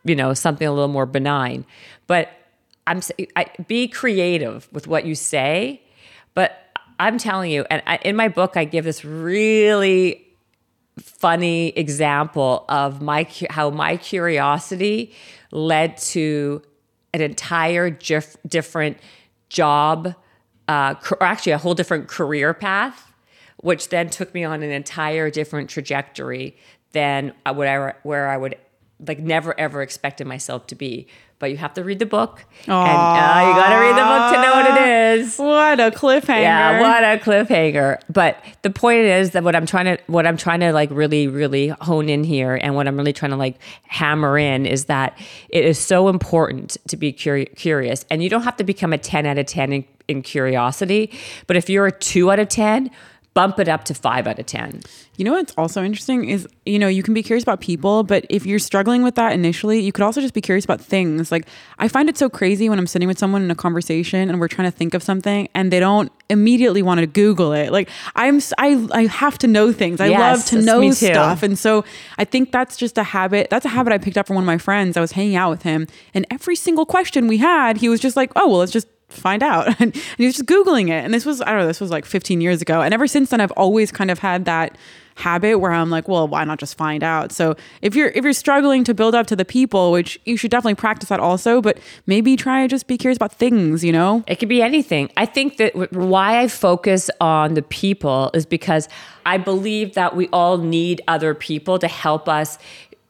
you 0.05 0.15
know 0.15 0.33
something 0.33 0.67
a 0.67 0.71
little 0.71 0.87
more 0.87 1.05
benign. 1.05 1.65
But 2.07 2.31
i'm 2.89 3.01
I, 3.35 3.45
be 3.67 3.87
creative 3.87 4.67
with 4.73 4.87
what 4.87 5.05
you 5.05 5.15
say 5.15 5.81
but 6.33 6.57
i'm 6.99 7.17
telling 7.17 7.51
you 7.51 7.65
and 7.69 7.81
I, 7.85 7.97
in 7.97 8.15
my 8.15 8.27
book 8.27 8.57
i 8.57 8.65
give 8.65 8.83
this 8.83 9.05
really 9.05 10.25
funny 10.99 11.69
example 11.69 12.65
of 12.67 13.01
my 13.01 13.27
how 13.49 13.69
my 13.69 13.95
curiosity 13.95 15.13
led 15.51 15.97
to 15.97 16.61
an 17.13 17.21
entire 17.21 17.89
dif- 17.89 18.37
different 18.47 18.97
job 19.49 20.15
uh, 20.67 20.95
or 21.11 21.23
actually 21.23 21.51
a 21.51 21.57
whole 21.57 21.73
different 21.73 22.07
career 22.07 22.53
path 22.53 23.09
which 23.61 23.89
then 23.89 24.09
took 24.09 24.33
me 24.33 24.43
on 24.43 24.63
an 24.63 24.71
entire 24.71 25.29
different 25.29 25.69
trajectory 25.69 26.55
than 26.91 27.33
I 27.45 27.51
would 27.51 27.93
where 28.03 28.29
I 28.29 28.37
would 28.37 28.55
like 29.07 29.19
never 29.19 29.57
ever 29.59 29.81
expected 29.81 30.27
myself 30.27 30.67
to 30.67 30.75
be. 30.75 31.07
But 31.39 31.51
you 31.51 31.57
have 31.57 31.73
to 31.75 31.85
read 31.85 31.99
the 31.99 32.05
book, 32.05 32.43
and 32.65 32.73
uh, 32.73 33.47
you 33.47 33.55
got 33.55 33.69
to 33.69 33.79
read 33.79 33.95
the 33.95 34.03
book 34.03 34.33
to 34.33 34.41
know 34.41 34.55
what 34.55 34.77
it 34.77 35.19
is. 35.19 35.37
What 35.37 35.79
a 35.79 35.89
cliffhanger. 35.89 36.41
Yeah, 36.41 36.81
what 36.81 37.01
a 37.01 37.23
cliffhanger. 37.23 38.01
But 38.09 38.43
the 38.61 38.69
point 38.69 39.05
is 39.05 39.31
that 39.31 39.45
what 39.45 39.55
I'm 39.55 39.65
trying 39.65 39.85
to 39.85 40.03
what 40.07 40.27
I'm 40.27 40.35
trying 40.35 40.59
to 40.59 40.73
like 40.73 40.89
really 40.91 41.27
really 41.29 41.69
hone 41.69 42.09
in 42.09 42.25
here 42.25 42.59
and 42.61 42.75
what 42.75 42.89
I'm 42.89 42.97
really 42.97 43.13
trying 43.13 43.31
to 43.31 43.37
like 43.37 43.57
hammer 43.87 44.37
in 44.37 44.65
is 44.65 44.85
that 44.85 45.17
it 45.47 45.63
is 45.63 45.79
so 45.79 46.09
important 46.09 46.75
to 46.89 46.97
be 46.97 47.13
curi- 47.13 47.55
curious 47.55 48.05
and 48.09 48.21
you 48.21 48.29
don't 48.29 48.43
have 48.43 48.57
to 48.57 48.65
become 48.65 48.91
a 48.91 48.97
10 48.97 49.25
out 49.25 49.37
of 49.37 49.45
10 49.45 49.71
in, 49.71 49.85
in 50.09 50.21
curiosity, 50.21 51.17
but 51.47 51.55
if 51.55 51.69
you're 51.69 51.87
a 51.87 51.91
2 51.91 52.31
out 52.31 52.39
of 52.39 52.49
10, 52.49 52.91
bump 53.33 53.59
it 53.59 53.67
up 53.67 53.83
to 53.85 53.93
5 53.93 54.27
out 54.27 54.39
of 54.39 54.45
10. 54.45 54.81
You 55.15 55.25
know 55.25 55.33
what's 55.33 55.53
also 55.57 55.83
interesting 55.83 56.29
is, 56.29 56.47
you 56.65 56.79
know, 56.79 56.87
you 56.87 57.03
can 57.03 57.13
be 57.13 57.21
curious 57.21 57.43
about 57.43 57.61
people, 57.61 58.03
but 58.03 58.25
if 58.29 58.45
you're 58.45 58.59
struggling 58.59 59.03
with 59.03 59.15
that 59.15 59.33
initially, 59.33 59.79
you 59.79 59.91
could 59.91 60.03
also 60.03 60.19
just 60.21 60.33
be 60.33 60.41
curious 60.41 60.65
about 60.65 60.81
things. 60.81 61.31
Like, 61.31 61.47
I 61.77 61.87
find 61.87 62.09
it 62.09 62.17
so 62.17 62.29
crazy 62.29 62.69
when 62.69 62.79
I'm 62.79 62.87
sitting 62.87 63.07
with 63.07 63.19
someone 63.19 63.43
in 63.43 63.51
a 63.51 63.55
conversation 63.55 64.29
and 64.29 64.39
we're 64.39 64.47
trying 64.47 64.71
to 64.71 64.75
think 64.75 64.93
of 64.93 65.03
something 65.03 65.47
and 65.53 65.71
they 65.71 65.79
don't 65.79 66.11
immediately 66.29 66.81
want 66.81 67.01
to 67.01 67.07
Google 67.07 67.53
it. 67.53 67.71
Like, 67.71 67.89
I'm, 68.15 68.39
I, 68.57 68.87
I 68.91 69.05
have 69.07 69.37
to 69.39 69.47
know 69.47 69.71
things. 69.71 70.01
I 70.01 70.07
Yes, 70.07 70.19
love 70.19 70.45
to 70.47 70.65
know 70.65 70.91
stuff. 70.91 71.43
And 71.43 71.57
so 71.57 71.85
I 72.17 72.25
think 72.25 72.51
that's 72.51 72.77
just 72.77 72.97
a 72.97 73.03
habit. 73.03 73.49
That's 73.49 73.65
a 73.65 73.69
habit 73.69 73.93
I 73.93 73.97
picked 73.99 74.17
up 74.17 74.27
from 74.27 74.35
one 74.35 74.43
of 74.43 74.47
my 74.47 74.57
friends. 74.57 74.97
I 74.97 75.01
was 75.01 75.11
hanging 75.11 75.35
out 75.35 75.49
with 75.49 75.63
him 75.63 75.87
and 76.13 76.25
every 76.31 76.55
single 76.55 76.85
question 76.85 77.27
we 77.27 77.37
had, 77.37 77.77
he 77.77 77.89
was 77.89 77.99
just 77.99 78.15
like, 78.15 78.31
oh, 78.35 78.47
well, 78.47 78.59
let's 78.59 78.71
just 78.71 78.87
find 79.09 79.43
out. 79.43 79.67
And, 79.79 79.95
he 80.17 80.25
was 80.25 80.35
just 80.35 80.47
Googling 80.47 80.89
it. 80.89 81.03
And 81.03 81.13
this 81.13 81.25
was, 81.25 81.41
I 81.41 81.45
don't 81.45 81.59
know, 81.59 81.67
this 81.67 81.79
was 81.79 81.89
like 81.89 82.05
15 82.05 82.41
years 82.41 82.61
ago. 82.61 82.81
And 82.81 82.93
ever 82.93 83.07
since 83.07 83.29
then, 83.29 83.41
I've 83.41 83.51
always 83.51 83.91
kind 83.91 84.11
of 84.11 84.19
had 84.19 84.45
that 84.45 84.77
habit 85.19 85.59
where 85.59 85.71
I'm 85.71 85.89
like, 85.89 86.07
well, 86.07 86.27
why 86.27 86.43
not 86.45 86.59
just 86.59 86.77
find 86.77 87.03
out? 87.03 87.31
So 87.31 87.55
if 87.81 87.95
you're 87.95 88.09
if 88.09 88.23
you're 88.23 88.33
struggling 88.33 88.83
to 88.85 88.93
build 88.93 89.13
up 89.15 89.27
to 89.27 89.35
the 89.35 89.45
people, 89.45 89.91
which 89.91 90.19
you 90.25 90.37
should 90.37 90.51
definitely 90.51 90.75
practice 90.75 91.09
that 91.09 91.19
also, 91.19 91.61
but 91.61 91.77
maybe 92.07 92.35
try 92.35 92.61
to 92.63 92.67
just 92.67 92.87
be 92.87 92.97
curious 92.97 93.17
about 93.17 93.33
things, 93.33 93.83
you 93.83 93.91
know? 93.91 94.23
It 94.27 94.35
could 94.35 94.49
be 94.49 94.61
anything. 94.61 95.11
I 95.17 95.25
think 95.25 95.57
that 95.57 95.93
why 95.93 96.39
I 96.39 96.47
focus 96.47 97.09
on 97.21 97.53
the 97.53 97.61
people 97.61 98.31
is 98.33 98.45
because 98.45 98.87
I 99.25 99.37
believe 99.37 99.93
that 99.95 100.15
we 100.15 100.27
all 100.29 100.57
need 100.57 101.01
other 101.07 101.33
people 101.33 101.79
to 101.79 101.87
help 101.87 102.27
us 102.27 102.57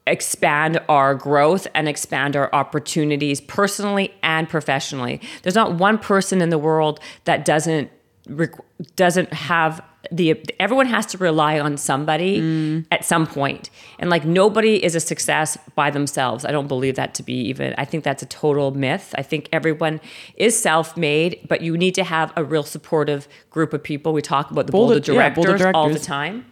expand 0.09 0.79
our 0.89 1.15
growth 1.15 1.67
and 1.73 1.87
expand 1.87 2.35
our 2.35 2.53
opportunities 2.53 3.41
personally 3.41 4.13
and 4.23 4.49
professionally. 4.49 5.21
There's 5.43 5.55
not 5.55 5.75
one 5.75 5.97
person 5.97 6.41
in 6.41 6.49
the 6.49 6.57
world 6.57 6.99
that 7.25 7.45
doesn't 7.45 7.91
doesn't 8.95 9.33
have 9.33 9.81
the 10.11 10.39
everyone 10.59 10.85
has 10.85 11.05
to 11.07 11.17
rely 11.17 11.59
on 11.59 11.75
somebody 11.77 12.39
mm. 12.39 12.85
at 12.91 13.03
some 13.03 13.27
point. 13.27 13.69
And 13.97 14.09
like 14.09 14.23
nobody 14.23 14.83
is 14.83 14.95
a 14.95 14.99
success 14.99 15.57
by 15.75 15.89
themselves. 15.89 16.45
I 16.45 16.51
don't 16.51 16.67
believe 16.67 16.95
that 16.95 17.13
to 17.15 17.23
be 17.23 17.33
even 17.33 17.73
i 17.77 17.85
think 17.85 18.03
that's 18.03 18.23
a 18.23 18.27
total 18.27 18.71
myth. 18.71 19.13
I 19.17 19.23
think 19.23 19.49
everyone 19.51 19.99
is 20.35 20.59
self-made 20.59 21.47
but 21.47 21.61
you 21.61 21.77
need 21.77 21.95
to 21.95 22.03
have 22.03 22.31
a 22.35 22.43
real 22.43 22.63
supportive 22.63 23.27
group 23.49 23.73
of 23.73 23.83
people. 23.83 24.13
We 24.13 24.21
talk 24.21 24.51
about 24.51 24.67
the 24.67 24.71
Board 24.71 24.97
of 24.97 25.09
of- 25.09 25.15
yeah, 25.15 25.29
directors, 25.29 25.61
all 25.73 25.89
the 25.89 25.99
time. 25.99 26.45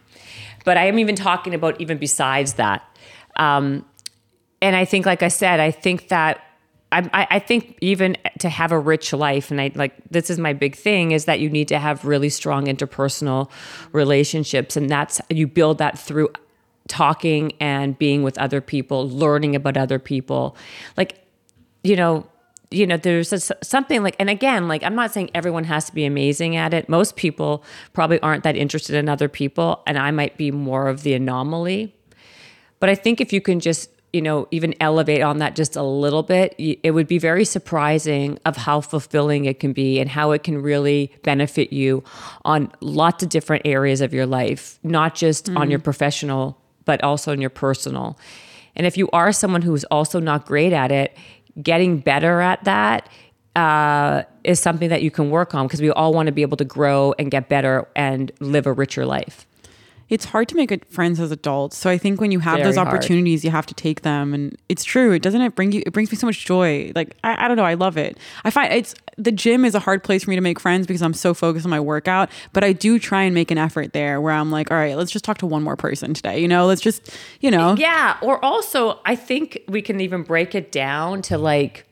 But 0.64 0.76
i 0.76 0.86
am 0.86 0.98
even 0.98 1.14
talking 1.14 1.54
about 1.54 1.80
even 1.80 1.96
besides 1.98 2.54
that 2.54 2.84
um, 3.38 3.84
and 4.60 4.74
I 4.74 4.84
think, 4.84 5.06
like 5.06 5.22
I 5.22 5.28
said, 5.28 5.60
I 5.60 5.70
think 5.70 6.08
that 6.08 6.42
I, 6.90 7.26
I 7.30 7.38
think 7.38 7.76
even 7.80 8.16
to 8.38 8.48
have 8.48 8.72
a 8.72 8.78
rich 8.78 9.12
life, 9.12 9.50
and 9.50 9.60
I 9.60 9.70
like 9.74 9.94
this 10.10 10.30
is 10.30 10.38
my 10.38 10.52
big 10.52 10.74
thing, 10.74 11.12
is 11.12 11.26
that 11.26 11.38
you 11.38 11.50
need 11.50 11.68
to 11.68 11.78
have 11.78 12.04
really 12.04 12.30
strong 12.30 12.66
interpersonal 12.66 13.50
relationships, 13.92 14.76
and 14.76 14.88
that's 14.88 15.20
you 15.28 15.46
build 15.46 15.78
that 15.78 15.98
through 15.98 16.30
talking 16.88 17.52
and 17.60 17.98
being 17.98 18.22
with 18.22 18.38
other 18.38 18.60
people, 18.60 19.08
learning 19.08 19.54
about 19.54 19.76
other 19.76 19.98
people, 19.98 20.56
like 20.96 21.24
you 21.84 21.96
know. 21.96 22.26
You 22.70 22.86
know, 22.86 22.98
there's 22.98 23.32
a, 23.32 23.40
something 23.64 24.02
like, 24.02 24.14
and 24.18 24.28
again, 24.28 24.68
like, 24.68 24.82
I'm 24.82 24.94
not 24.94 25.10
saying 25.10 25.30
everyone 25.34 25.64
has 25.64 25.86
to 25.86 25.94
be 25.94 26.04
amazing 26.04 26.54
at 26.54 26.74
it. 26.74 26.86
Most 26.86 27.16
people 27.16 27.64
probably 27.94 28.20
aren't 28.20 28.44
that 28.44 28.56
interested 28.56 28.94
in 28.94 29.08
other 29.08 29.26
people, 29.26 29.82
and 29.86 29.96
I 29.96 30.10
might 30.10 30.36
be 30.36 30.50
more 30.50 30.88
of 30.88 31.02
the 31.02 31.14
anomaly. 31.14 31.94
But 32.80 32.88
I 32.88 32.94
think 32.94 33.20
if 33.20 33.32
you 33.32 33.40
can 33.40 33.60
just, 33.60 33.90
you 34.12 34.22
know, 34.22 34.48
even 34.50 34.74
elevate 34.80 35.22
on 35.22 35.38
that 35.38 35.56
just 35.56 35.76
a 35.76 35.82
little 35.82 36.22
bit, 36.22 36.54
it 36.58 36.92
would 36.92 37.08
be 37.08 37.18
very 37.18 37.44
surprising 37.44 38.38
of 38.44 38.56
how 38.56 38.80
fulfilling 38.80 39.44
it 39.44 39.60
can 39.60 39.72
be 39.72 40.00
and 40.00 40.08
how 40.08 40.30
it 40.30 40.42
can 40.42 40.62
really 40.62 41.12
benefit 41.22 41.72
you 41.72 42.04
on 42.44 42.72
lots 42.80 43.22
of 43.22 43.28
different 43.28 43.62
areas 43.66 44.00
of 44.00 44.14
your 44.14 44.26
life, 44.26 44.78
not 44.82 45.14
just 45.14 45.50
on 45.50 45.70
your 45.70 45.78
professional, 45.78 46.58
but 46.84 47.02
also 47.02 47.32
in 47.32 47.40
your 47.40 47.50
personal. 47.50 48.18
And 48.76 48.86
if 48.86 48.96
you 48.96 49.10
are 49.12 49.32
someone 49.32 49.62
who's 49.62 49.84
also 49.84 50.20
not 50.20 50.46
great 50.46 50.72
at 50.72 50.92
it, 50.92 51.16
getting 51.60 51.98
better 51.98 52.40
at 52.40 52.62
that 52.64 53.08
uh, 53.56 54.22
is 54.44 54.60
something 54.60 54.88
that 54.88 55.02
you 55.02 55.10
can 55.10 55.30
work 55.30 55.52
on 55.52 55.66
because 55.66 55.82
we 55.82 55.90
all 55.90 56.14
want 56.14 56.28
to 56.28 56.32
be 56.32 56.42
able 56.42 56.56
to 56.56 56.64
grow 56.64 57.12
and 57.18 57.28
get 57.30 57.48
better 57.48 57.88
and 57.96 58.30
live 58.38 58.66
a 58.66 58.72
richer 58.72 59.04
life. 59.04 59.47
It's 60.08 60.24
hard 60.24 60.48
to 60.48 60.56
make 60.56 60.72
it 60.72 60.84
friends 60.90 61.20
as 61.20 61.30
adults. 61.30 61.76
So 61.76 61.90
I 61.90 61.98
think 61.98 62.20
when 62.20 62.30
you 62.30 62.38
have 62.40 62.54
Very 62.56 62.64
those 62.64 62.76
hard. 62.76 62.88
opportunities, 62.88 63.44
you 63.44 63.50
have 63.50 63.66
to 63.66 63.74
take 63.74 64.02
them. 64.02 64.32
And 64.32 64.56
it's 64.68 64.84
true. 64.84 65.12
It 65.12 65.22
doesn't 65.22 65.40
it 65.40 65.54
bring 65.54 65.72
you. 65.72 65.82
It 65.84 65.92
brings 65.92 66.10
me 66.10 66.16
so 66.16 66.26
much 66.26 66.44
joy. 66.44 66.92
Like 66.94 67.14
I, 67.24 67.44
I 67.44 67.48
don't 67.48 67.56
know. 67.56 67.64
I 67.64 67.74
love 67.74 67.96
it. 67.96 68.18
I 68.44 68.50
find 68.50 68.72
it's 68.72 68.94
the 69.16 69.32
gym 69.32 69.64
is 69.64 69.74
a 69.74 69.80
hard 69.80 70.02
place 70.02 70.24
for 70.24 70.30
me 70.30 70.36
to 70.36 70.42
make 70.42 70.60
friends 70.60 70.86
because 70.86 71.02
I'm 71.02 71.14
so 71.14 71.34
focused 71.34 71.66
on 71.66 71.70
my 71.70 71.80
workout. 71.80 72.30
But 72.52 72.64
I 72.64 72.72
do 72.72 72.98
try 72.98 73.22
and 73.22 73.34
make 73.34 73.50
an 73.50 73.58
effort 73.58 73.92
there 73.92 74.20
where 74.20 74.32
I'm 74.32 74.50
like, 74.50 74.70
all 74.70 74.76
right, 74.76 74.96
let's 74.96 75.10
just 75.10 75.24
talk 75.24 75.38
to 75.38 75.46
one 75.46 75.62
more 75.62 75.76
person 75.76 76.14
today. 76.14 76.40
You 76.40 76.48
know, 76.48 76.66
let's 76.66 76.80
just 76.80 77.14
you 77.40 77.50
know. 77.50 77.74
Yeah. 77.76 78.16
Or 78.22 78.42
also, 78.44 79.00
I 79.04 79.16
think 79.16 79.62
we 79.68 79.82
can 79.82 80.00
even 80.00 80.22
break 80.22 80.54
it 80.54 80.72
down 80.72 81.22
to 81.22 81.36
like, 81.36 81.84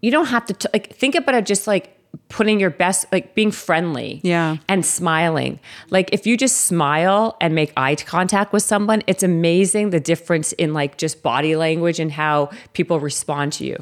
you 0.00 0.10
don't 0.10 0.26
have 0.26 0.44
to, 0.46 0.54
t- 0.54 0.68
like, 0.72 0.94
think 0.94 1.14
about 1.14 1.34
it 1.36 1.46
just 1.46 1.66
like 1.66 1.96
putting 2.32 2.58
your 2.58 2.70
best, 2.70 3.06
like 3.12 3.34
being 3.34 3.50
friendly. 3.50 4.20
Yeah. 4.24 4.56
And 4.66 4.84
smiling. 4.84 5.60
Like, 5.90 6.08
if 6.12 6.26
you 6.26 6.36
just 6.36 6.62
smile 6.62 7.36
and 7.40 7.54
make 7.54 7.72
eye 7.76 7.94
contact 7.94 8.52
with 8.52 8.62
someone, 8.62 9.02
it's 9.06 9.22
amazing 9.22 9.90
the 9.90 10.00
difference 10.00 10.52
in 10.54 10.72
like 10.72 10.96
just 10.96 11.22
body 11.22 11.54
language 11.54 12.00
and 12.00 12.10
how 12.10 12.50
people 12.72 12.98
respond 12.98 13.52
to 13.54 13.66
you. 13.66 13.76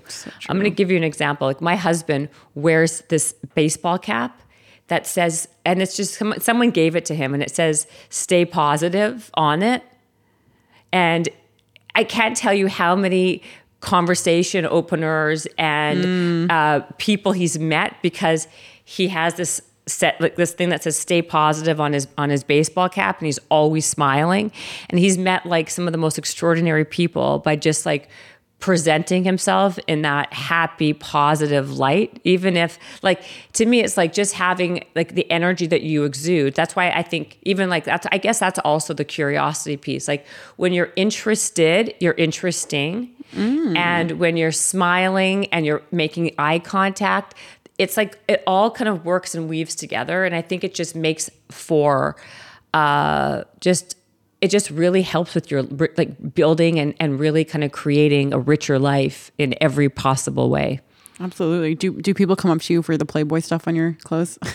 I'm 0.48 0.58
going 0.58 0.70
to 0.70 0.74
give 0.74 0.90
you 0.90 0.96
an 0.96 1.04
example. 1.04 1.46
Like, 1.46 1.60
my 1.60 1.76
husband 1.76 2.28
wears 2.54 3.02
this 3.08 3.32
baseball 3.54 3.98
cap 3.98 4.42
that 4.88 5.06
says, 5.06 5.46
and 5.64 5.80
it's 5.80 5.96
just 5.96 6.20
someone 6.42 6.70
gave 6.70 6.96
it 6.96 7.04
to 7.04 7.14
him 7.14 7.32
and 7.32 7.42
it 7.44 7.54
says, 7.54 7.86
stay 8.08 8.44
positive 8.44 9.30
on 9.34 9.62
it. 9.62 9.84
And 10.92 11.28
I 11.94 12.02
can't 12.02 12.36
tell 12.36 12.52
you 12.52 12.66
how 12.66 12.96
many 12.96 13.42
conversation 13.80 14.66
openers 14.66 15.46
and 15.58 16.50
uh, 16.50 16.80
people 16.98 17.32
he's 17.32 17.58
met 17.58 17.96
because 18.02 18.46
he 18.84 19.08
has 19.08 19.34
this 19.34 19.62
set 19.86 20.20
like 20.20 20.36
this 20.36 20.52
thing 20.52 20.68
that 20.68 20.82
says 20.82 20.96
stay 20.96 21.20
positive 21.22 21.80
on 21.80 21.92
his 21.92 22.06
on 22.16 22.30
his 22.30 22.44
baseball 22.44 22.88
cap 22.88 23.18
and 23.18 23.26
he's 23.26 23.38
always 23.48 23.86
smiling. 23.86 24.52
And 24.88 24.98
he's 24.98 25.18
met 25.18 25.46
like 25.46 25.70
some 25.70 25.86
of 25.86 25.92
the 25.92 25.98
most 25.98 26.18
extraordinary 26.18 26.84
people 26.84 27.38
by 27.40 27.56
just 27.56 27.86
like 27.86 28.08
presenting 28.60 29.24
himself 29.24 29.78
in 29.86 30.02
that 30.02 30.30
happy 30.34 30.92
positive 30.92 31.78
light 31.78 32.20
even 32.24 32.58
if 32.58 32.78
like 33.02 33.22
to 33.54 33.64
me 33.64 33.80
it's 33.80 33.96
like 33.96 34.12
just 34.12 34.34
having 34.34 34.84
like 34.94 35.14
the 35.14 35.28
energy 35.30 35.66
that 35.66 35.82
you 35.82 36.04
exude. 36.04 36.54
That's 36.54 36.76
why 36.76 36.90
i 36.90 37.02
think 37.02 37.38
even 37.42 37.70
like 37.70 37.84
that's 37.84 38.06
i 38.12 38.18
guess 38.18 38.38
that's 38.38 38.58
also 38.58 38.92
the 38.92 39.04
curiosity 39.04 39.78
piece. 39.78 40.06
Like 40.06 40.26
when 40.56 40.74
you're 40.74 40.92
interested 40.94 41.94
you're 42.00 42.14
interesting 42.14 43.10
and 43.36 44.12
when 44.12 44.36
you're 44.36 44.52
smiling 44.52 45.46
and 45.46 45.64
you're 45.64 45.82
making 45.92 46.34
eye 46.38 46.58
contact 46.58 47.34
it's 47.78 47.96
like 47.96 48.18
it 48.28 48.42
all 48.46 48.70
kind 48.70 48.88
of 48.88 49.04
works 49.04 49.34
and 49.34 49.48
weaves 49.48 49.74
together 49.74 50.24
and 50.24 50.34
i 50.34 50.42
think 50.42 50.64
it 50.64 50.74
just 50.74 50.94
makes 50.96 51.30
for 51.50 52.16
uh 52.74 53.42
just 53.60 53.96
it 54.40 54.48
just 54.48 54.70
really 54.70 55.02
helps 55.02 55.34
with 55.34 55.50
your 55.50 55.62
like 55.62 56.34
building 56.34 56.78
and, 56.78 56.94
and 56.98 57.20
really 57.20 57.44
kind 57.44 57.62
of 57.62 57.72
creating 57.72 58.32
a 58.32 58.38
richer 58.38 58.78
life 58.78 59.30
in 59.38 59.54
every 59.60 59.88
possible 59.88 60.48
way. 60.48 60.80
Absolutely. 61.20 61.74
Do 61.74 62.00
do 62.00 62.14
people 62.14 62.34
come 62.34 62.50
up 62.50 62.62
to 62.62 62.72
you 62.72 62.82
for 62.82 62.96
the 62.96 63.04
Playboy 63.04 63.40
stuff 63.40 63.68
on 63.68 63.76
your 63.76 63.96
clothes? 64.04 64.38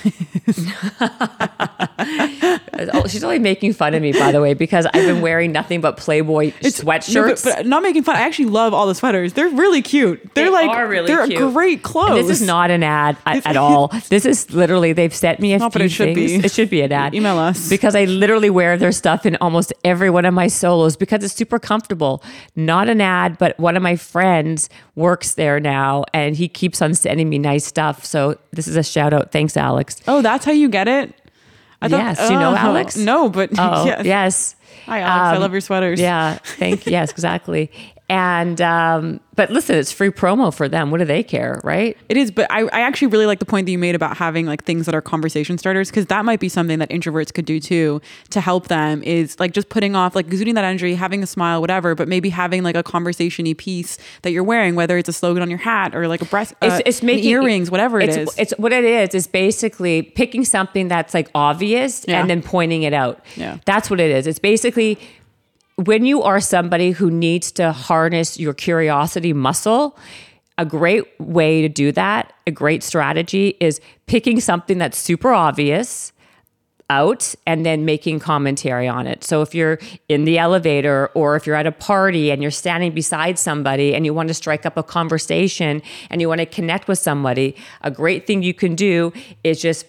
Oh, 2.93 3.07
She's 3.07 3.23
only 3.23 3.39
making 3.39 3.73
fun 3.73 3.93
of 3.93 4.01
me, 4.01 4.11
by 4.11 4.31
the 4.33 4.41
way, 4.41 4.53
because 4.53 4.85
I've 4.85 4.93
been 5.05 5.21
wearing 5.21 5.51
nothing 5.53 5.79
but 5.81 5.95
Playboy 5.97 6.51
sweatshirts. 6.59 7.15
No, 7.15 7.27
but, 7.27 7.41
but 7.57 7.65
not 7.65 7.81
making 7.81 8.03
fun. 8.03 8.15
I 8.17 8.21
actually 8.21 8.45
love 8.47 8.73
all 8.73 8.85
the 8.85 8.93
sweaters. 8.95 9.33
They're 9.33 9.47
really 9.49 9.81
cute. 9.81 10.21
They're 10.35 10.45
They 10.45 10.51
like 10.51 10.69
are 10.69 10.85
really 10.87 11.07
they're 11.07 11.25
cute. 11.25 11.53
great 11.53 11.83
clothes. 11.83 12.09
And 12.19 12.29
this 12.29 12.41
is 12.41 12.45
not 12.45 12.71
an 12.71 12.83
ad 12.83 13.17
at, 13.25 13.45
at 13.47 13.57
all. 13.57 13.87
This 14.09 14.25
is 14.25 14.51
literally 14.53 14.91
they've 14.93 15.13
sent 15.13 15.39
me 15.39 15.53
a 15.53 15.57
Not, 15.57 15.71
few 15.71 15.79
but 15.79 15.85
it 15.85 15.89
should 15.89 16.13
things. 16.15 16.31
be. 16.31 16.45
It 16.45 16.51
should 16.51 16.69
be 16.69 16.81
an 16.81 16.91
ad. 16.91 17.15
Email 17.15 17.37
us. 17.37 17.69
because 17.69 17.95
I 17.95 18.05
literally 18.05 18.49
wear 18.49 18.77
their 18.77 18.91
stuff 18.91 19.25
in 19.25 19.37
almost 19.37 19.71
every 19.85 20.09
one 20.09 20.25
of 20.25 20.33
my 20.33 20.47
solos 20.47 20.97
because 20.97 21.23
it's 21.23 21.33
super 21.33 21.59
comfortable. 21.59 22.21
Not 22.57 22.89
an 22.89 22.99
ad, 23.01 23.37
but 23.37 23.57
one 23.57 23.77
of 23.77 23.83
my 23.83 23.95
friends 23.95 24.69
works 24.95 25.35
there 25.35 25.59
now, 25.59 26.03
and 26.13 26.35
he 26.35 26.47
keeps 26.55 26.81
on 26.81 26.95
sending 26.95 27.29
me 27.29 27.37
nice 27.37 27.65
stuff. 27.65 28.03
So 28.03 28.39
this 28.51 28.67
is 28.67 28.75
a 28.75 28.81
shout 28.83 29.13
out. 29.13 29.31
Thanks, 29.31 29.55
Alex. 29.55 30.01
Oh, 30.07 30.23
that's 30.23 30.45
how 30.45 30.51
you 30.51 30.69
get 30.69 30.87
it. 30.87 31.13
I 31.81 31.87
Yes. 31.87 32.17
Do 32.27 32.33
you 32.33 32.39
know 32.39 32.53
oh, 32.53 32.55
Alex? 32.55 32.97
No, 32.97 33.29
but 33.29 33.51
Oh 33.59 33.85
yes. 33.85 34.05
yes. 34.05 34.55
Hi, 34.87 35.01
Alex. 35.01 35.19
I 35.33 35.35
Um, 35.35 35.41
love 35.41 35.51
your 35.51 35.61
sweaters. 35.61 35.99
Yeah, 35.99 36.39
thank 36.57 36.87
yes, 36.87 37.11
exactly. 37.15 37.69
And 38.07 38.61
um, 38.61 39.19
but 39.35 39.49
listen, 39.49 39.75
it's 39.77 39.91
free 39.91 40.11
promo 40.11 40.53
for 40.53 40.69
them. 40.69 40.91
What 40.91 40.99
do 40.99 41.05
they 41.05 41.23
care, 41.23 41.59
right? 41.63 41.97
It 42.07 42.17
is, 42.17 42.29
but 42.29 42.45
I, 42.51 42.61
I 42.65 42.81
actually 42.81 43.07
really 43.07 43.25
like 43.25 43.39
the 43.39 43.45
point 43.45 43.65
that 43.65 43.71
you 43.71 43.79
made 43.79 43.95
about 43.95 44.15
having 44.15 44.45
like 44.45 44.63
things 44.63 44.85
that 44.85 44.93
are 44.93 45.01
conversation 45.01 45.57
starters 45.57 45.89
because 45.89 46.05
that 46.05 46.23
might 46.23 46.39
be 46.39 46.47
something 46.47 46.77
that 46.79 46.89
introverts 46.89 47.33
could 47.33 47.45
do 47.45 47.59
too 47.59 48.01
to 48.29 48.41
help 48.41 48.67
them 48.67 49.01
is 49.01 49.39
like 49.39 49.53
just 49.53 49.69
putting 49.69 49.95
off 49.95 50.15
like 50.15 50.27
exuding 50.27 50.53
that 50.53 50.63
energy, 50.63 50.93
having 50.93 51.23
a 51.23 51.27
smile, 51.27 51.61
whatever, 51.61 51.95
but 51.95 52.07
maybe 52.07 52.29
having 52.29 52.61
like 52.61 52.75
a 52.75 52.83
conversationy 52.83 53.57
piece 53.57 53.97
that 54.21 54.31
you're 54.31 54.43
wearing, 54.43 54.75
whether 54.75 54.99
it's 54.99 55.09
a 55.09 55.13
slogan 55.13 55.41
on 55.41 55.49
your 55.49 55.59
hat 55.59 55.95
or 55.95 56.07
like 56.07 56.21
a 56.21 56.25
breast, 56.25 56.53
uh, 56.61 56.67
It's, 56.67 56.83
it's 56.85 57.03
making 57.03 57.27
earrings, 57.31 57.71
whatever 57.71 57.99
it 57.99 58.09
it's, 58.09 58.17
is. 58.33 58.37
It's 58.37 58.53
what 58.59 58.71
it 58.71 58.83
is. 58.83 59.15
Is 59.15 59.25
basically 59.25 60.03
picking 60.03 60.45
something 60.45 60.89
that's 60.89 61.15
like 61.15 61.29
obvious 61.33 62.05
Yeah. 62.07 62.21
and 62.21 62.29
then 62.29 62.43
pointing 62.43 62.83
it 62.83 62.93
out. 62.93 63.25
Yeah. 63.35 63.57
that's 63.65 63.89
what 63.89 63.99
it 63.99 64.11
is. 64.11 64.27
It's 64.27 64.39
basically 64.39 64.99
when 65.77 66.05
you 66.05 66.23
are 66.23 66.39
somebody 66.39 66.91
who 66.91 67.11
needs 67.11 67.51
to 67.53 67.71
harness 67.71 68.39
your 68.39 68.53
curiosity 68.53 69.33
muscle. 69.33 69.97
A 70.57 70.65
great 70.65 71.03
way 71.19 71.61
to 71.61 71.67
do 71.67 71.91
that, 71.91 72.31
a 72.47 72.51
great 72.51 72.81
strategy 72.81 73.57
is 73.59 73.81
picking 74.05 74.39
something 74.39 74.77
that's 74.77 74.97
super 74.97 75.33
obvious 75.33 76.13
out 76.89 77.33
and 77.47 77.65
then 77.65 77.83
making 77.83 78.19
commentary 78.19 78.87
on 78.87 79.07
it. 79.07 79.23
So 79.23 79.41
if 79.41 79.55
you're 79.55 79.79
in 80.07 80.23
the 80.23 80.37
elevator 80.37 81.07
or 81.13 81.35
if 81.35 81.47
you're 81.47 81.55
at 81.55 81.65
a 81.65 81.71
party 81.71 82.31
and 82.31 82.41
you're 82.41 82.51
standing 82.51 82.93
beside 82.93 83.39
somebody 83.39 83.95
and 83.95 84.05
you 84.05 84.13
want 84.13 84.27
to 84.27 84.33
strike 84.33 84.65
up 84.65 84.77
a 84.77 84.83
conversation 84.83 85.81
and 86.09 86.21
you 86.21 86.29
want 86.29 86.39
to 86.39 86.45
connect 86.45 86.87
with 86.87 86.99
somebody, 86.99 87.55
a 87.81 87.91
great 87.91 88.27
thing 88.27 88.43
you 88.43 88.53
can 88.53 88.75
do 88.75 89.11
is 89.43 89.61
just 89.61 89.85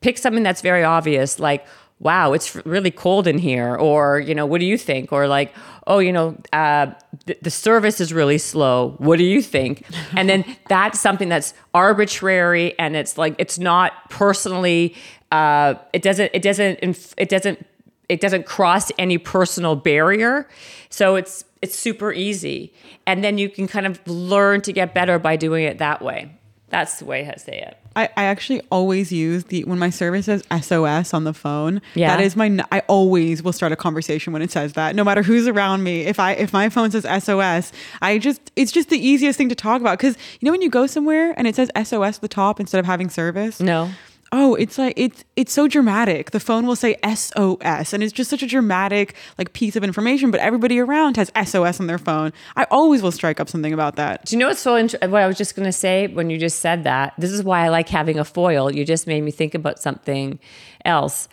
pick 0.00 0.16
something 0.16 0.42
that's 0.42 0.62
very 0.62 0.84
obvious 0.84 1.38
like 1.38 1.66
wow 2.00 2.32
it's 2.32 2.56
really 2.66 2.90
cold 2.90 3.26
in 3.26 3.38
here 3.38 3.76
or 3.76 4.18
you 4.18 4.34
know 4.34 4.46
what 4.46 4.60
do 4.60 4.66
you 4.66 4.76
think? 4.76 5.12
Or 5.12 5.28
like 5.28 5.54
oh 5.86 5.98
you 5.98 6.12
know 6.12 6.36
uh, 6.52 6.92
th- 7.26 7.38
the 7.40 7.50
service 7.50 8.00
is 8.00 8.12
really 8.12 8.38
slow. 8.38 8.94
What 8.98 9.18
do 9.18 9.24
you 9.24 9.42
think? 9.42 9.86
And 10.16 10.28
then 10.28 10.44
that's 10.68 10.98
something 10.98 11.28
that's 11.28 11.54
arbitrary 11.72 12.78
and 12.78 12.96
it's 12.96 13.16
like 13.16 13.34
it's 13.38 13.58
not 13.58 14.10
personally 14.10 14.96
uh, 15.30 15.74
it 15.92 16.02
doesn't 16.02 16.30
it 16.34 16.42
doesn't 16.42 16.80
inf- 16.80 17.14
it 17.16 17.28
doesn't 17.28 17.64
it 18.08 18.20
doesn't 18.20 18.44
cross 18.44 18.90
any 18.98 19.18
personal 19.18 19.76
barrier. 19.76 20.48
So 20.88 21.16
it's 21.16 21.44
it's 21.62 21.78
super 21.78 22.12
easy. 22.12 22.72
And 23.06 23.22
then 23.22 23.38
you 23.38 23.48
can 23.48 23.68
kind 23.68 23.86
of 23.86 24.00
learn 24.06 24.62
to 24.62 24.72
get 24.72 24.94
better 24.94 25.18
by 25.18 25.36
doing 25.36 25.64
it 25.64 25.78
that 25.78 26.02
way. 26.02 26.36
That's 26.70 26.98
the 27.00 27.04
way 27.04 27.28
i 27.28 27.36
say 27.36 27.58
it 27.58 27.79
I, 27.96 28.04
I 28.16 28.24
actually 28.24 28.60
always 28.70 29.10
use 29.10 29.44
the 29.44 29.64
when 29.64 29.78
my 29.78 29.90
service 29.90 30.26
says 30.26 30.42
SOS 30.62 31.12
on 31.12 31.24
the 31.24 31.34
phone. 31.34 31.82
Yeah. 31.94 32.16
That 32.16 32.22
is 32.22 32.36
my 32.36 32.64
I 32.70 32.80
always 32.86 33.42
will 33.42 33.52
start 33.52 33.72
a 33.72 33.76
conversation 33.76 34.32
when 34.32 34.42
it 34.42 34.50
says 34.50 34.74
that. 34.74 34.94
No 34.94 35.04
matter 35.04 35.22
who's 35.22 35.48
around 35.48 35.82
me. 35.82 36.02
If 36.02 36.20
I 36.20 36.32
if 36.32 36.52
my 36.52 36.68
phone 36.68 36.90
says 36.90 37.04
SOS, 37.24 37.72
I 38.00 38.18
just 38.18 38.52
it's 38.56 38.72
just 38.72 38.90
the 38.90 38.98
easiest 38.98 39.36
thing 39.36 39.48
to 39.48 39.54
talk 39.54 39.80
about 39.80 39.98
cuz 39.98 40.16
you 40.40 40.46
know 40.46 40.52
when 40.52 40.62
you 40.62 40.70
go 40.70 40.86
somewhere 40.86 41.34
and 41.36 41.46
it 41.46 41.56
says 41.56 41.70
SOS 41.76 42.16
at 42.16 42.20
the 42.20 42.28
top 42.28 42.60
instead 42.60 42.78
of 42.78 42.86
having 42.86 43.10
service? 43.10 43.60
no 43.60 43.90
Oh, 44.32 44.54
it's 44.54 44.78
like 44.78 44.94
it's 44.96 45.24
it's 45.34 45.52
so 45.52 45.66
dramatic. 45.66 46.30
The 46.30 46.38
phone 46.38 46.64
will 46.64 46.76
say 46.76 46.96
SOS 47.04 47.92
and 47.92 48.02
it's 48.02 48.12
just 48.12 48.30
such 48.30 48.44
a 48.44 48.46
dramatic 48.46 49.16
like 49.38 49.52
piece 49.52 49.74
of 49.74 49.82
information, 49.82 50.30
but 50.30 50.38
everybody 50.38 50.78
around 50.78 51.16
has 51.16 51.32
SOS 51.44 51.80
on 51.80 51.88
their 51.88 51.98
phone. 51.98 52.32
I 52.54 52.64
always 52.70 53.02
will 53.02 53.10
strike 53.10 53.40
up 53.40 53.48
something 53.48 53.72
about 53.72 53.96
that. 53.96 54.26
Do 54.26 54.36
you 54.36 54.40
know 54.40 54.46
what's 54.46 54.60
so 54.60 54.74
what 54.74 55.22
I 55.22 55.26
was 55.26 55.36
just 55.36 55.56
to 55.56 55.72
say 55.72 56.06
when 56.06 56.30
you 56.30 56.38
just 56.38 56.60
said 56.60 56.84
that? 56.84 57.14
This 57.18 57.32
is 57.32 57.42
why 57.42 57.64
I 57.64 57.68
like 57.70 57.88
having 57.88 58.20
a 58.20 58.24
foil. 58.24 58.72
You 58.72 58.84
just 58.84 59.08
made 59.08 59.22
me 59.22 59.32
think 59.32 59.54
about 59.54 59.80
something 59.80 60.38
else. 60.84 61.28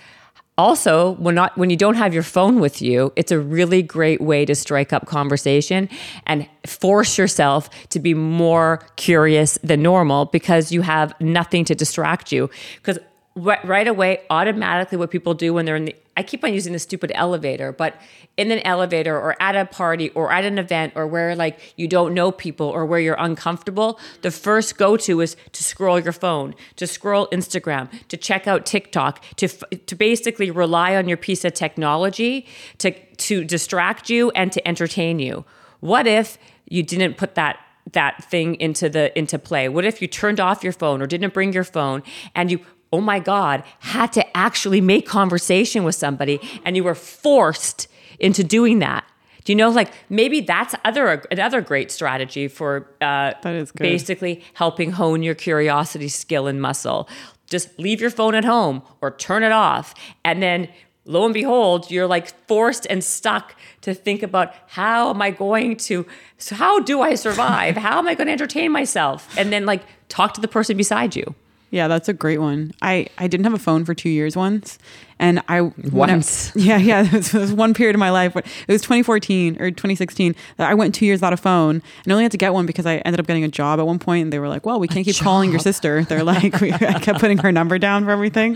Also, 0.57 1.11
when 1.15 1.35
not 1.35 1.55
when 1.55 1.69
you 1.69 1.77
don't 1.77 1.95
have 1.95 2.15
your 2.15 2.23
phone 2.23 2.59
with 2.59 2.81
you, 2.81 3.13
it's 3.15 3.31
a 3.31 3.39
really 3.39 3.83
great 3.83 4.19
way 4.19 4.43
to 4.43 4.55
strike 4.55 4.91
up 4.91 5.05
conversation 5.05 5.87
and 6.25 6.47
force 6.65 7.17
yourself 7.17 7.69
to 7.89 7.99
be 7.99 8.15
more 8.15 8.81
curious 8.95 9.59
than 9.63 9.83
normal 9.83 10.25
because 10.25 10.71
you 10.71 10.81
have 10.81 11.13
nothing 11.21 11.63
to 11.65 11.75
distract 11.75 12.31
you. 12.31 12.49
Because 12.77 12.97
right, 13.37 13.63
right 13.65 13.87
away, 13.87 14.21
automatically, 14.29 14.97
what 14.97 15.11
people 15.11 15.33
do 15.33 15.53
when 15.53 15.65
they're 15.65 15.75
in 15.75 15.85
the 15.85 15.95
I 16.17 16.23
keep 16.23 16.43
on 16.43 16.51
using 16.51 16.73
the 16.73 16.79
stupid 16.79 17.11
elevator, 17.13 17.71
but 17.71 18.01
in 18.37 18.49
an 18.49 18.59
elevator 18.61 19.15
or 19.15 19.39
at 19.39 19.55
a 19.55 19.65
party 19.65 20.09
or 20.09 20.31
at 20.31 20.45
an 20.45 20.57
event 20.57 20.93
or 20.95 21.05
where 21.05 21.35
like 21.35 21.59
you 21.75 21.87
don't 21.87 22.15
know 22.15 22.31
people 22.31 22.65
or 22.65 22.87
where 22.87 22.99
you're 22.99 23.15
uncomfortable, 23.19 23.99
the 24.23 24.31
first 24.31 24.79
go 24.79 24.97
to 24.97 25.21
is 25.21 25.37
to 25.51 25.63
scroll 25.63 25.99
your 25.99 26.11
phone, 26.11 26.55
to 26.77 26.87
scroll 26.87 27.27
Instagram, 27.27 27.87
to 28.07 28.17
check 28.17 28.47
out 28.47 28.65
TikTok, 28.65 29.23
to 29.35 29.47
to 29.47 29.95
basically 29.95 30.49
rely 30.49 30.95
on 30.95 31.07
your 31.07 31.17
piece 31.17 31.45
of 31.45 31.53
technology 31.53 32.47
to 32.79 32.91
to 33.17 33.43
distract 33.43 34.09
you 34.09 34.31
and 34.31 34.51
to 34.51 34.67
entertain 34.67 35.19
you. 35.19 35.45
What 35.81 36.07
if 36.07 36.39
you 36.65 36.81
didn't 36.81 37.17
put 37.17 37.35
that 37.35 37.59
that 37.93 38.23
thing 38.23 38.55
into 38.55 38.89
the 38.89 39.15
into 39.17 39.37
play? 39.37 39.69
What 39.69 39.85
if 39.85 40.01
you 40.01 40.07
turned 40.07 40.39
off 40.39 40.63
your 40.63 40.73
phone 40.73 40.99
or 40.99 41.05
didn't 41.05 41.33
bring 41.33 41.53
your 41.53 41.63
phone 41.63 42.01
and 42.33 42.49
you 42.49 42.59
oh 42.93 43.01
my 43.01 43.19
God, 43.19 43.63
had 43.79 44.11
to 44.13 44.37
actually 44.37 44.81
make 44.81 45.05
conversation 45.05 45.83
with 45.83 45.95
somebody 45.95 46.39
and 46.63 46.75
you 46.75 46.83
were 46.83 46.95
forced 46.95 47.87
into 48.19 48.43
doing 48.43 48.79
that. 48.79 49.03
Do 49.43 49.53
you 49.53 49.55
know, 49.55 49.69
like 49.69 49.93
maybe 50.09 50.41
that's 50.41 50.75
other 50.83 51.23
another 51.31 51.61
great 51.61 51.89
strategy 51.91 52.47
for 52.47 52.89
uh, 52.99 53.33
That 53.41 53.55
is 53.55 53.71
good. 53.71 53.83
basically 53.83 54.43
helping 54.53 54.91
hone 54.91 55.23
your 55.23 55.35
curiosity 55.35 56.09
skill 56.09 56.47
and 56.47 56.61
muscle. 56.61 57.07
Just 57.49 57.79
leave 57.79 58.01
your 58.01 58.09
phone 58.09 58.35
at 58.35 58.43
home 58.43 58.81
or 58.99 59.11
turn 59.11 59.43
it 59.43 59.53
off, 59.53 59.93
and 60.25 60.43
then 60.43 60.67
lo 61.05 61.23
and 61.23 61.33
behold, 61.33 61.89
you're 61.89 62.07
like 62.07 62.27
forced 62.47 62.85
and 62.89 63.01
stuck 63.01 63.55
to 63.81 63.93
think 63.93 64.21
about 64.21 64.53
how 64.67 65.09
am 65.11 65.21
I 65.21 65.31
going 65.31 65.77
to, 65.77 66.05
so 66.37 66.55
how 66.55 66.81
do 66.81 67.01
I 67.01 67.15
survive? 67.15 67.77
how 67.87 67.99
am 67.99 68.07
I 68.07 68.15
going 68.15 68.27
to 68.27 68.33
entertain 68.33 68.73
myself? 68.73 69.33
And 69.37 69.53
then 69.53 69.65
like 69.65 69.83
talk 70.09 70.33
to 70.33 70.41
the 70.41 70.49
person 70.49 70.75
beside 70.75 71.15
you. 71.15 71.33
Yeah, 71.69 71.87
that's 71.89 72.07
a 72.07 72.13
great 72.13 72.39
one. 72.39 72.71
I, 72.81 73.07
I 73.17 73.27
didn't 73.27 73.43
have 73.43 73.53
a 73.53 73.59
phone 73.59 73.83
for 73.83 73.93
two 73.93 74.07
years 74.09 74.37
once. 74.37 74.79
And 75.19 75.41
I 75.49 75.61
Once. 75.91 76.55
I- 76.55 76.59
yeah, 76.59 76.77
yeah. 76.77 77.03
There 77.09 77.17
was, 77.19 77.31
there 77.31 77.41
was 77.41 77.51
one 77.51 77.73
period 77.73 77.95
of 77.95 77.99
my 77.99 78.09
life. 78.11 78.35
It 78.37 78.45
was 78.69 78.81
2014 78.83 79.61
or 79.61 79.71
2016 79.71 80.35
that 80.57 80.69
I 80.69 80.73
went 80.75 80.95
two 80.95 81.05
years 81.05 81.17
without 81.17 81.33
a 81.33 81.37
phone 81.37 81.81
and 82.03 82.07
I 82.07 82.11
only 82.13 82.23
had 82.23 82.31
to 82.33 82.37
get 82.37 82.53
one 82.53 82.65
because 82.67 82.85
I 82.85 82.97
ended 82.97 83.19
up 83.19 83.27
getting 83.27 83.43
a 83.43 83.47
job 83.49 83.79
at 83.79 83.85
one 83.87 83.99
point 83.99 84.23
and 84.23 84.31
they 84.33 84.39
were 84.39 84.47
like, 84.47 84.65
well, 84.65 84.79
we 84.79 84.87
can't 84.87 85.05
keep 85.05 85.17
calling 85.17 85.49
your 85.49 85.59
sister. 85.59 86.03
They're 86.05 86.23
like, 86.35 86.61
we, 86.61 86.71
I 86.71 86.99
kept 86.99 87.19
putting 87.19 87.39
her 87.39 87.51
number 87.51 87.77
down 87.79 88.05
for 88.05 88.11
everything. 88.11 88.55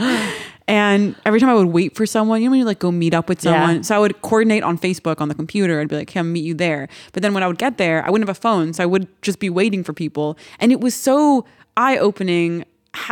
And 0.67 1.15
every 1.25 1.39
time 1.39 1.49
I 1.49 1.55
would 1.55 1.67
wait 1.67 1.95
for 1.95 2.05
someone, 2.05 2.41
you 2.41 2.47
know, 2.47 2.51
when 2.51 2.59
you 2.59 2.65
like 2.65 2.79
go 2.79 2.91
meet 2.91 3.13
up 3.13 3.27
with 3.27 3.43
Yeah. 3.43 3.51
someone. 3.59 3.83
So 3.83 3.95
I 3.95 3.99
would 3.99 4.21
coordinate 4.21 4.63
on 4.63 4.77
Facebook 4.77 5.19
on 5.19 5.27
the 5.27 5.35
computer. 5.35 5.81
I'd 5.81 5.89
be 5.89 5.97
like, 5.97 6.09
okay, 6.09 6.19
I'll 6.19 6.23
meet 6.25 6.45
you 6.45 6.53
there. 6.53 6.87
But 7.11 7.23
then 7.23 7.33
when 7.33 7.43
I 7.43 7.47
would 7.47 7.57
get 7.57 7.77
there, 7.77 8.05
I 8.05 8.09
wouldn't 8.09 8.27
have 8.29 8.37
a 8.37 8.39
phone. 8.39 8.71
So 8.73 8.83
I 8.83 8.85
would 8.85 9.07
just 9.21 9.39
be 9.39 9.49
waiting 9.49 9.83
for 9.83 9.91
people. 9.93 10.37
And 10.59 10.71
it 10.71 10.79
was 10.79 10.95
so 10.95 11.45
eye 11.75 11.97
opening 11.97 12.63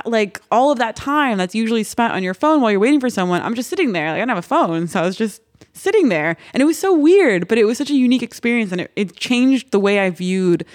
like 0.06 0.42
all 0.52 0.72
of 0.72 0.78
that 0.80 0.96
time 0.96 1.38
that's 1.38 1.56
usually 1.56 1.84
spent 1.84 2.14
on 2.14 2.24
your 2.24 2.34
phone 2.34 2.62
while 2.62 2.72
you're 2.72 2.80
waiting 2.80 3.00
for 3.00 3.10
someone, 3.10 3.42
I'm 3.42 3.56
just 3.56 3.70
sitting 3.70 3.94
there. 3.94 4.08
Like 4.12 4.16
I 4.18 4.20
don't 4.20 4.30
have 4.30 4.38
a 4.38 4.42
phone, 4.42 4.88
so 4.88 5.02
I 5.02 5.06
was 5.06 5.16
just 5.16 5.42
sitting 5.74 6.10
there, 6.10 6.36
and 6.54 6.62
it 6.62 6.66
was 6.66 6.78
so 6.78 6.94
weird, 6.94 7.48
but 7.48 7.58
it 7.58 7.66
was 7.66 7.78
such 7.78 7.90
a 7.90 7.96
unique 7.96 8.24
experience, 8.24 8.72
and 8.72 8.82
it, 8.82 8.92
it 8.96 9.16
changed 9.16 9.72
the 9.72 9.80
way 9.80 10.00
I 10.00 10.10
viewed 10.10 10.66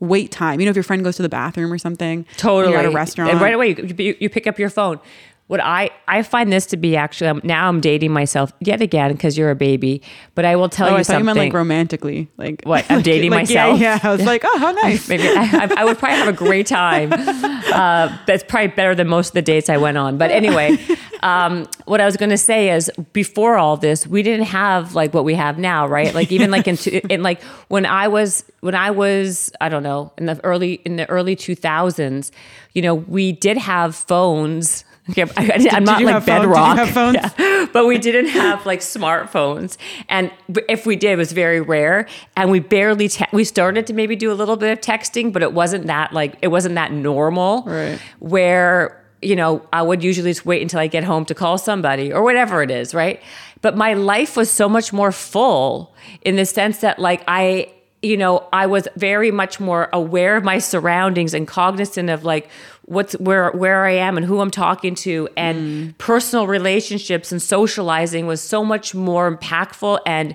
wait 0.00 0.30
time. 0.30 0.60
You 0.60 0.66
know, 0.66 0.70
if 0.70 0.76
your 0.76 0.82
friend 0.82 1.04
goes 1.04 1.16
to 1.16 1.22
the 1.22 1.28
bathroom 1.28 1.72
or 1.72 1.78
something, 1.78 2.26
Totally. 2.36 2.74
at 2.74 2.84
a 2.84 2.90
restaurant, 2.90 3.30
And 3.30 3.40
right 3.40 3.54
away, 3.54 3.70
you, 3.74 3.94
you, 3.98 4.16
you 4.20 4.28
pick 4.30 4.46
up 4.46 4.58
your 4.58 4.70
phone. 4.70 5.00
What 5.46 5.60
I, 5.62 5.90
I 6.08 6.22
find 6.22 6.50
this 6.50 6.64
to 6.66 6.78
be 6.78 6.96
actually, 6.96 7.26
um, 7.28 7.42
now 7.44 7.68
I'm 7.68 7.82
dating 7.82 8.12
myself 8.12 8.50
yet 8.60 8.80
again 8.80 9.12
because 9.12 9.36
you're 9.36 9.50
a 9.50 9.54
baby, 9.54 10.00
but 10.34 10.46
I 10.46 10.56
will 10.56 10.70
tell 10.70 10.86
Oh, 10.88 10.90
you 10.92 10.96
I 10.96 11.02
thought 11.02 11.12
you 11.12 11.18
something. 11.18 11.24
meant 11.26 11.38
like 11.38 11.52
romantically, 11.52 12.30
like 12.38 12.62
What, 12.64 12.86
I'm 12.90 13.02
dating 13.12 13.30
like, 13.30 13.42
myself? 13.42 13.78
Yeah, 13.78 13.98
yeah. 14.02 14.08
I 14.08 14.12
was 14.16 14.24
like, 14.24 14.42
oh, 14.46 14.58
how 14.58 14.72
nice. 14.72 15.06
Maybe 15.10 15.24
I, 15.28 15.42
I, 15.52 15.74
I 15.82 15.84
would 15.84 15.98
probably 15.98 16.16
have 16.16 16.28
a 16.28 16.32
great 16.32 16.66
time. 16.66 17.12
Uh, 17.74 18.16
that's 18.26 18.44
probably 18.44 18.68
better 18.68 18.94
than 18.94 19.08
most 19.08 19.28
of 19.28 19.32
the 19.34 19.42
dates 19.42 19.68
I 19.68 19.78
went 19.78 19.98
on. 19.98 20.16
But 20.16 20.30
anyway, 20.30 20.78
um, 21.24 21.66
what 21.86 22.00
I 22.00 22.04
was 22.04 22.16
going 22.16 22.30
to 22.30 22.38
say 22.38 22.70
is 22.70 22.88
before 23.12 23.56
all 23.56 23.76
this, 23.76 24.06
we 24.06 24.22
didn't 24.22 24.46
have 24.46 24.94
like 24.94 25.12
what 25.12 25.24
we 25.24 25.34
have 25.34 25.58
now, 25.58 25.84
right? 25.88 26.14
Like 26.14 26.30
even 26.30 26.52
like 26.52 26.68
in, 26.68 26.76
two- 26.76 27.00
in 27.10 27.24
like 27.24 27.42
when 27.68 27.84
I 27.84 28.06
was 28.06 28.44
when 28.60 28.76
I 28.76 28.92
was 28.92 29.50
I 29.60 29.68
don't 29.70 29.82
know 29.82 30.12
in 30.18 30.26
the 30.26 30.38
early 30.44 30.74
in 30.84 30.96
the 30.96 31.08
early 31.10 31.34
two 31.34 31.56
thousands, 31.56 32.30
you 32.74 32.82
know, 32.82 32.94
we 32.94 33.32
did 33.32 33.56
have 33.56 33.96
phones. 33.96 34.84
Okay, 35.10 35.24
I, 35.36 35.76
am 35.76 35.84
not 35.84 36.02
like 36.02 36.14
have 36.14 36.24
phones? 36.24 36.40
Did 36.40 36.46
you 36.46 36.46
bedrock, 36.48 36.78
have 36.78 36.90
phones? 36.90 37.16
Yeah. 37.38 37.66
but 37.72 37.86
we 37.86 37.98
didn't 37.98 38.28
have 38.28 38.64
like 38.64 38.80
smartphones, 38.80 39.76
and 40.08 40.30
if 40.68 40.86
we 40.86 40.96
did, 40.96 41.12
it 41.12 41.16
was 41.16 41.32
very 41.32 41.60
rare. 41.60 42.08
And 42.36 42.50
we 42.50 42.60
barely 42.60 43.08
te- 43.08 43.26
we 43.32 43.44
started 43.44 43.86
to 43.88 43.92
maybe 43.92 44.16
do 44.16 44.32
a 44.32 44.34
little 44.34 44.56
bit 44.56 44.72
of 44.72 44.80
texting, 44.80 45.32
but 45.32 45.42
it 45.42 45.52
wasn't 45.52 45.86
that 45.88 46.12
like 46.12 46.36
it 46.40 46.48
wasn't 46.48 46.74
that 46.76 46.92
normal. 46.92 47.64
Right. 47.66 47.98
Where 48.20 49.02
you 49.20 49.36
know 49.36 49.66
I 49.72 49.82
would 49.82 50.02
usually 50.02 50.30
just 50.30 50.46
wait 50.46 50.62
until 50.62 50.80
I 50.80 50.86
get 50.86 51.04
home 51.04 51.26
to 51.26 51.34
call 51.34 51.58
somebody 51.58 52.10
or 52.12 52.22
whatever 52.22 52.62
it 52.62 52.70
is, 52.70 52.94
right? 52.94 53.20
But 53.60 53.76
my 53.76 53.94
life 53.94 54.36
was 54.36 54.50
so 54.50 54.68
much 54.68 54.92
more 54.92 55.12
full 55.12 55.94
in 56.22 56.36
the 56.36 56.46
sense 56.46 56.78
that 56.78 56.98
like 56.98 57.22
I 57.28 57.73
you 58.04 58.16
know 58.16 58.46
i 58.52 58.66
was 58.66 58.86
very 58.96 59.30
much 59.30 59.58
more 59.58 59.88
aware 59.92 60.36
of 60.36 60.44
my 60.44 60.58
surroundings 60.58 61.34
and 61.34 61.48
cognizant 61.48 62.10
of 62.10 62.24
like 62.24 62.48
what's 62.86 63.14
where 63.14 63.50
where 63.52 63.84
i 63.84 63.90
am 63.92 64.16
and 64.16 64.26
who 64.26 64.40
i'm 64.40 64.50
talking 64.50 64.94
to. 64.94 65.28
And 65.36 65.58
mm. 65.58 65.98
personal 65.98 66.46
relationships 66.46 67.32
and 67.32 67.40
socializing 67.40 68.26
was 68.26 68.40
so 68.40 68.64
much 68.64 68.94
more 68.94 69.34
impactful 69.34 70.00
and 70.06 70.34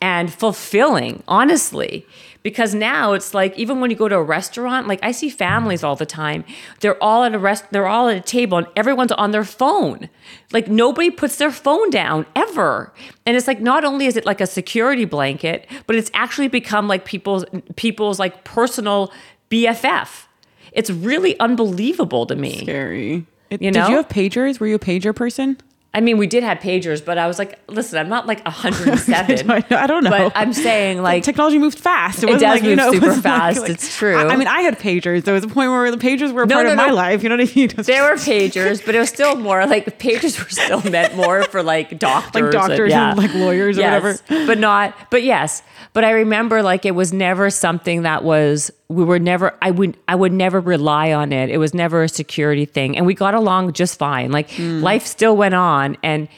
and 0.00 0.32
fulfilling 0.32 1.22
honestly 1.26 2.06
because 2.46 2.76
now 2.76 3.12
it's 3.12 3.34
like 3.34 3.58
even 3.58 3.80
when 3.80 3.90
you 3.90 3.96
go 3.96 4.06
to 4.06 4.14
a 4.14 4.22
restaurant 4.22 4.86
like 4.86 5.00
i 5.02 5.10
see 5.10 5.28
families 5.28 5.82
all 5.82 5.96
the 5.96 6.06
time 6.06 6.44
they're 6.78 7.02
all 7.02 7.24
at 7.24 7.34
a 7.34 7.38
rest 7.40 7.64
they're 7.72 7.88
all 7.88 8.08
at 8.08 8.16
a 8.16 8.20
table 8.20 8.56
and 8.56 8.68
everyone's 8.76 9.10
on 9.10 9.32
their 9.32 9.42
phone 9.42 10.08
like 10.52 10.68
nobody 10.68 11.10
puts 11.10 11.38
their 11.38 11.50
phone 11.50 11.90
down 11.90 12.24
ever 12.36 12.92
and 13.26 13.36
it's 13.36 13.48
like 13.48 13.60
not 13.60 13.84
only 13.84 14.06
is 14.06 14.16
it 14.16 14.24
like 14.24 14.40
a 14.40 14.46
security 14.46 15.04
blanket 15.04 15.66
but 15.88 15.96
it's 15.96 16.08
actually 16.14 16.46
become 16.46 16.86
like 16.86 17.04
people's 17.04 17.44
people's 17.74 18.20
like 18.20 18.44
personal 18.44 19.12
bff 19.50 20.26
it's 20.70 20.88
really 20.90 21.36
unbelievable 21.40 22.26
to 22.26 22.36
me 22.36 22.58
Scary. 22.60 23.26
It- 23.50 23.60
You 23.60 23.72
Did 23.72 23.88
you 23.88 23.96
have 23.96 24.08
pagers? 24.08 24.60
Were 24.60 24.68
you 24.68 24.76
a 24.76 24.78
pager 24.78 25.14
person? 25.14 25.56
I 25.94 26.00
mean, 26.02 26.18
we 26.18 26.26
did 26.26 26.42
have 26.42 26.58
pagers, 26.58 27.02
but 27.02 27.16
I 27.16 27.26
was 27.26 27.38
like, 27.38 27.58
listen, 27.68 27.98
I'm 27.98 28.10
not 28.10 28.26
like 28.26 28.44
107. 28.44 29.50
I 29.50 29.64
I 29.70 29.86
don't 29.86 30.04
know. 30.04 30.10
But 30.10 30.32
I'm 30.34 30.52
saying 30.52 31.00
like 31.00 31.22
technology 31.22 31.58
moved 31.58 31.78
fast. 31.78 32.22
It 32.22 32.26
wasn't 32.26 32.42
does 32.42 32.54
like, 32.56 32.62
you 32.64 32.70
move 32.70 32.76
know, 32.76 32.92
super 32.92 33.06
wasn't 33.06 33.22
fast. 33.24 33.68
It's 33.68 33.96
true. 33.96 34.14
I, 34.14 34.28
I 34.28 34.36
mean, 34.36 34.46
I 34.46 34.60
had 34.60 34.78
pagers. 34.78 35.24
There 35.24 35.32
was 35.32 35.44
a 35.44 35.48
point 35.48 35.70
where 35.70 35.90
the 35.90 35.96
pagers 35.96 36.32
were 36.32 36.42
a 36.42 36.46
No, 36.46 36.56
part 36.56 36.66
no, 36.66 36.72
of 36.72 36.76
my 36.76 36.90
life. 36.90 37.22
You 37.22 37.30
know 37.30 37.38
what 37.38 37.48
I 37.50 37.54
mean? 37.54 37.68
there 37.78 38.02
were 38.02 38.16
pagers, 38.16 38.84
but 38.84 38.94
it 38.94 38.98
was 38.98 39.08
still 39.08 39.36
more 39.36 39.64
like 39.66 39.86
the 39.86 39.90
pagers 39.90 40.38
were 40.38 40.50
still 40.50 40.82
meant 40.90 41.16
more 41.16 41.44
for 41.44 41.62
like 41.62 41.98
doctors, 41.98 42.42
Like 42.42 42.52
doctors 42.52 42.92
and, 42.92 43.16
like, 43.16 43.34
lawyers 43.34 43.78
or 43.78 43.82
whatever. 43.82 44.18
But 44.28 44.58
not, 44.58 44.94
but 45.10 45.22
yes. 45.22 45.62
But 45.94 46.04
I 46.04 46.10
remember 46.10 46.62
like 46.62 46.84
it 46.84 46.94
was 46.94 47.14
never 47.14 47.48
something 47.48 48.02
that 48.02 48.22
was 48.22 48.70
we 48.88 49.04
were 49.04 49.18
never 49.18 49.56
I 49.62 49.70
would 49.72 49.96
I 50.08 50.14
would 50.14 50.32
never 50.32 50.60
rely 50.60 51.12
on 51.12 51.32
it. 51.32 51.50
It 51.50 51.58
was 51.58 51.74
never 51.74 52.02
a 52.02 52.08
security 52.08 52.64
thing, 52.64 52.96
and 52.96 53.04
we 53.06 53.14
got 53.14 53.34
along 53.34 53.72
just 53.72 53.98
fine. 53.98 54.30
Like 54.30 54.50
Hmm. 54.52 54.80
life 54.82 55.06
still 55.06 55.36
went 55.36 55.54
on, 55.54 55.96
and 56.02 56.28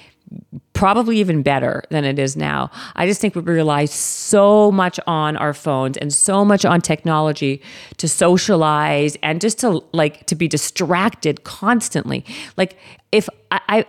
probably 0.75 1.19
even 1.19 1.43
better 1.43 1.83
than 1.91 2.05
it 2.05 2.19
is 2.19 2.37
now. 2.37 2.71
I 2.95 3.07
just 3.07 3.21
think 3.21 3.35
we 3.35 3.41
rely 3.43 3.87
so 3.87 4.71
much 4.71 5.01
on 5.07 5.37
our 5.37 5.55
phones 5.55 5.97
and 5.97 6.13
so 6.13 6.45
much 6.45 6.65
on 6.65 6.81
technology 6.81 7.63
to 7.97 8.07
socialize 8.09 9.17
and 9.23 9.41
just 9.41 9.59
to 9.61 9.83
like 9.93 10.27
to 10.27 10.35
be 10.35 10.47
distracted 10.47 11.45
constantly. 11.45 12.25
Like 12.57 12.77
if 13.13 13.29
I 13.51 13.61
I- 13.69 13.87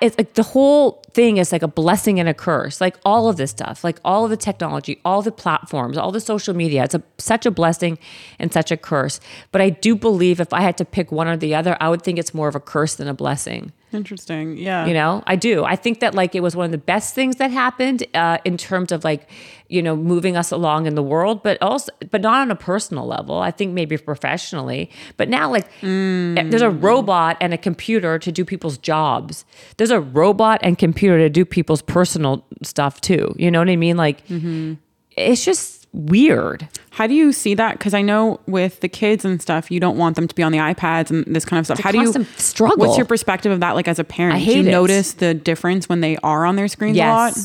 it's 0.00 0.16
like 0.18 0.34
the 0.34 0.42
whole 0.42 1.02
thing 1.12 1.36
is 1.36 1.52
like 1.52 1.62
a 1.62 1.68
blessing 1.68 2.20
and 2.20 2.28
a 2.28 2.34
curse. 2.34 2.80
Like 2.80 2.96
all 3.04 3.28
of 3.28 3.36
this 3.36 3.50
stuff, 3.50 3.84
like 3.84 3.98
all 4.04 4.24
of 4.24 4.30
the 4.30 4.36
technology, 4.36 5.00
all 5.04 5.22
the 5.22 5.32
platforms, 5.32 5.98
all 5.98 6.12
the 6.12 6.20
social 6.20 6.54
media. 6.54 6.84
It's 6.84 6.94
a 6.94 7.02
such 7.18 7.46
a 7.46 7.50
blessing 7.50 7.98
and 8.38 8.52
such 8.52 8.70
a 8.70 8.76
curse. 8.76 9.20
But 9.52 9.60
I 9.60 9.70
do 9.70 9.96
believe 9.96 10.40
if 10.40 10.52
I 10.52 10.60
had 10.60 10.76
to 10.78 10.84
pick 10.84 11.12
one 11.12 11.28
or 11.28 11.36
the 11.36 11.54
other, 11.54 11.76
I 11.80 11.88
would 11.88 12.02
think 12.02 12.18
it's 12.18 12.34
more 12.34 12.48
of 12.48 12.54
a 12.54 12.60
curse 12.60 12.94
than 12.94 13.08
a 13.08 13.14
blessing. 13.14 13.72
Interesting. 13.92 14.58
Yeah. 14.58 14.86
You 14.86 14.92
know, 14.92 15.22
I 15.26 15.36
do. 15.36 15.64
I 15.64 15.76
think 15.76 16.00
that 16.00 16.14
like 16.14 16.34
it 16.34 16.40
was 16.40 16.54
one 16.54 16.66
of 16.66 16.72
the 16.72 16.78
best 16.78 17.14
things 17.14 17.36
that 17.36 17.50
happened 17.50 18.04
uh, 18.14 18.38
in 18.44 18.56
terms 18.58 18.92
of 18.92 19.02
like, 19.02 19.30
you 19.68 19.82
know, 19.82 19.96
moving 19.96 20.36
us 20.36 20.50
along 20.50 20.86
in 20.86 20.94
the 20.94 21.02
world, 21.02 21.42
but 21.42 21.60
also, 21.62 21.90
but 22.10 22.20
not 22.20 22.40
on 22.40 22.50
a 22.50 22.56
personal 22.56 23.06
level. 23.06 23.38
I 23.38 23.50
think 23.50 23.72
maybe 23.72 23.96
professionally. 23.96 24.90
But 25.16 25.28
now, 25.28 25.50
like, 25.50 25.66
eh, 25.82 26.42
there's 26.42 26.62
a 26.62 26.66
mm. 26.66 26.82
robot 26.82 27.38
and 27.40 27.54
a 27.54 27.58
computer 27.58 28.18
to 28.18 28.32
do 28.32 28.44
people's 28.44 28.76
jobs. 28.78 29.44
There's 29.78 29.90
a 29.90 30.00
robot 30.00 30.60
and 30.62 30.76
computer 30.76 31.18
to 31.18 31.30
do 31.30 31.44
people's 31.44 31.82
personal 31.82 32.44
stuff 32.62 33.00
too. 33.00 33.34
You 33.38 33.50
know 33.50 33.58
what 33.58 33.70
I 33.70 33.76
mean? 33.76 33.96
Like, 33.96 34.26
mm-hmm. 34.26 34.74
it's 35.16 35.44
just 35.44 35.77
weird. 35.92 36.68
How 36.90 37.06
do 37.06 37.14
you 37.14 37.32
see 37.32 37.54
that? 37.54 37.78
Because 37.78 37.94
I 37.94 38.02
know 38.02 38.40
with 38.46 38.80
the 38.80 38.88
kids 38.88 39.24
and 39.24 39.40
stuff, 39.40 39.70
you 39.70 39.80
don't 39.80 39.96
want 39.96 40.16
them 40.16 40.28
to 40.28 40.34
be 40.34 40.42
on 40.42 40.52
the 40.52 40.58
iPads 40.58 41.10
and 41.10 41.24
this 41.34 41.44
kind 41.44 41.58
of 41.58 41.66
stuff. 41.66 41.78
How 41.78 41.92
do 41.92 42.00
you 42.00 42.24
struggle. 42.36 42.76
What's 42.78 42.96
your 42.96 43.06
perspective 43.06 43.52
of 43.52 43.60
that? 43.60 43.74
Like 43.74 43.88
as 43.88 43.98
a 43.98 44.04
parent, 44.04 44.36
I 44.36 44.44
do 44.44 44.52
you 44.52 44.60
it. 44.60 44.70
notice 44.70 45.12
the 45.12 45.34
difference 45.34 45.88
when 45.88 46.00
they 46.00 46.16
are 46.18 46.44
on 46.44 46.56
their 46.56 46.68
screens 46.68 46.98
a 46.98 47.00
lot? 47.00 47.38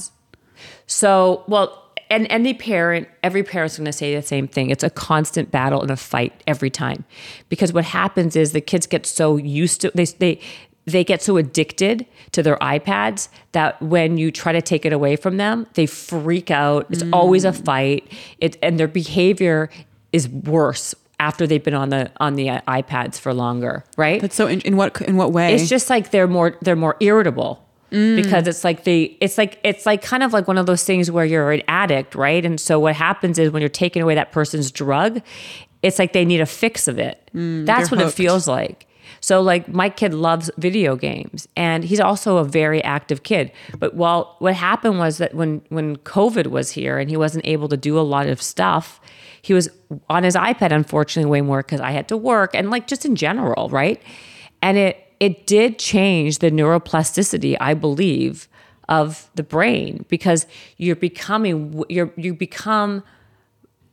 So, 0.88 1.44
well, 1.48 1.80
and 2.10 2.28
any 2.30 2.54
parent, 2.54 3.08
every 3.24 3.44
parent's 3.44 3.78
going 3.78 3.86
to 3.86 3.94
say 3.94 4.14
the 4.14 4.22
same 4.22 4.48
thing. 4.48 4.70
It's 4.70 4.84
a 4.84 4.90
constant 4.90 5.50
battle 5.50 5.82
and 5.82 5.90
a 5.90 5.96
fight 5.96 6.44
every 6.46 6.70
time, 6.70 7.06
because 7.50 7.74
what 7.74 7.86
happens 7.86 8.36
is 8.36 8.52
the 8.52 8.62
kids 8.62 8.86
get 8.86 9.06
so 9.06 9.38
used 9.38 9.82
to 9.82 9.92
they 9.96 10.06
they 10.06 10.40
they 10.86 11.04
get 11.04 11.22
so 11.22 11.38
addicted 11.38 12.06
to 12.32 12.44
their 12.44 12.58
iPads 12.58 13.30
that 13.54 13.82
when 13.82 14.18
you 14.18 14.32
try 14.32 14.52
to 14.52 14.62
take 14.62 14.86
it 14.86 14.94
away 14.94 15.16
from 15.16 15.38
them, 15.38 15.68
they 15.76 15.86
freak 15.86 16.52
out. 16.52 16.88
It's 16.90 17.04
always 17.14 17.46
a 17.46 17.52
mm. 17.52 17.66
fight. 17.66 18.12
It 18.40 18.58
and 18.62 18.80
their 18.80 18.88
behavior 18.88 19.70
is 20.12 20.28
worse 20.28 20.94
after 21.20 21.48
they've 21.48 21.64
been 21.64 21.74
on 21.74 21.90
the 21.90 22.12
on 22.18 22.36
the 22.36 22.48
iPads 22.48 23.18
for 23.18 23.34
longer, 23.34 23.86
right? 23.98 24.22
That's 24.22 24.36
so 24.36 24.48
in, 24.48 24.62
in 24.62 24.76
what 24.76 25.02
in 25.02 25.16
what 25.16 25.32
way? 25.32 25.54
it's 25.54 25.70
just 25.70 25.90
like 25.90 26.12
they're 26.12 26.28
more 26.28 26.58
they're 26.62 26.76
more 26.76 26.98
irritable 27.00 27.64
mm. 27.94 28.16
because 28.16 28.48
it's 28.48 28.64
like 28.64 28.84
they 28.84 29.16
it's 29.22 29.38
like 29.38 29.60
it's 29.64 29.86
like 29.86 30.02
kind 30.02 30.24
of 30.24 30.34
like 30.34 30.48
one 30.48 30.58
of 30.58 30.66
those 30.66 30.84
things 30.84 31.10
where 31.10 31.24
you're 31.24 31.52
an 31.52 31.62
addict 31.68 32.16
right 32.16 32.44
and 32.44 32.60
so 32.60 32.80
what 32.80 32.96
happens 32.96 33.40
is 33.40 33.52
when 33.52 33.62
you're 33.62 33.70
taking 33.70 34.02
away 34.02 34.16
that 34.16 34.32
person's 34.32 34.72
drug 34.72 35.22
it's 35.82 36.00
like 36.00 36.14
they 36.14 36.26
need 36.26 36.42
a 36.42 36.46
fix 36.46 36.88
of 36.88 37.00
it 37.00 37.30
mm, 37.34 37.66
that's 37.66 37.90
they're 37.90 38.00
what 38.00 38.08
it 38.08 38.12
feels 38.12 38.48
like 38.48 38.88
So 39.24 39.42
like 39.42 39.70
my 39.70 39.88
kid 39.88 40.14
loves 40.14 40.52
video 40.58 40.98
games 40.98 41.48
and 41.56 41.86
he's 41.86 42.02
also 42.02 42.38
a 42.38 42.44
very 42.44 42.84
active 42.84 43.24
kid. 43.24 43.54
But 43.80 43.94
while 43.96 44.36
what 44.40 44.54
happened 44.54 45.00
was 45.00 45.18
that 45.20 45.34
when 45.34 45.62
when 45.70 45.96
COVID 45.96 46.48
was 46.48 46.72
here 46.72 47.00
and 47.00 47.10
he 47.10 47.16
wasn't 47.16 47.46
able 47.46 47.70
to 47.70 47.78
do 47.78 47.98
a 47.98 48.02
lot 48.02 48.28
of 48.28 48.42
stuff, 48.42 49.00
he 49.42 49.54
was 49.54 49.70
on 50.10 50.26
his 50.26 50.36
iPad 50.36 50.74
unfortunately 50.74 51.32
way 51.32 51.40
more 51.40 51.64
cuz 51.64 51.80
I 51.80 51.92
had 51.92 52.10
to 52.10 52.18
work 52.18 52.54
and 52.54 52.70
like 52.70 52.86
just 52.86 53.06
in 53.06 53.16
general, 53.16 53.70
right? 53.70 54.02
And 54.62 54.78
it 54.78 54.98
it 55.22 55.48
did 55.48 55.80
change 55.80 56.40
the 56.40 56.52
neuroplasticity, 56.52 57.56
I 57.62 57.76
believe, 57.76 58.50
of 58.90 59.30
the 59.36 59.44
brain 59.44 60.06
because 60.10 60.46
you're 60.76 60.98
becoming 60.98 61.82
you're 61.88 62.12
you 62.18 62.34
become 62.34 63.04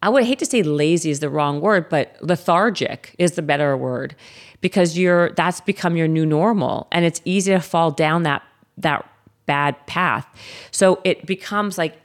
I 0.02 0.08
would 0.08 0.24
hate 0.24 0.38
to 0.38 0.46
say 0.46 0.62
lazy 0.62 1.10
is 1.10 1.20
the 1.20 1.28
wrong 1.28 1.60
word, 1.60 1.90
but 1.90 2.16
lethargic 2.20 3.14
is 3.18 3.32
the 3.32 3.42
better 3.42 3.76
word 3.76 4.16
because 4.60 4.98
you're 4.98 5.30
that's 5.30 5.60
become 5.60 5.96
your 5.96 6.08
new 6.08 6.26
normal 6.26 6.86
and 6.92 7.04
it's 7.04 7.20
easy 7.24 7.52
to 7.52 7.60
fall 7.60 7.90
down 7.90 8.22
that 8.24 8.42
that 8.78 9.06
bad 9.46 9.86
path. 9.86 10.26
So 10.70 11.00
it 11.04 11.26
becomes 11.26 11.76
like 11.78 11.96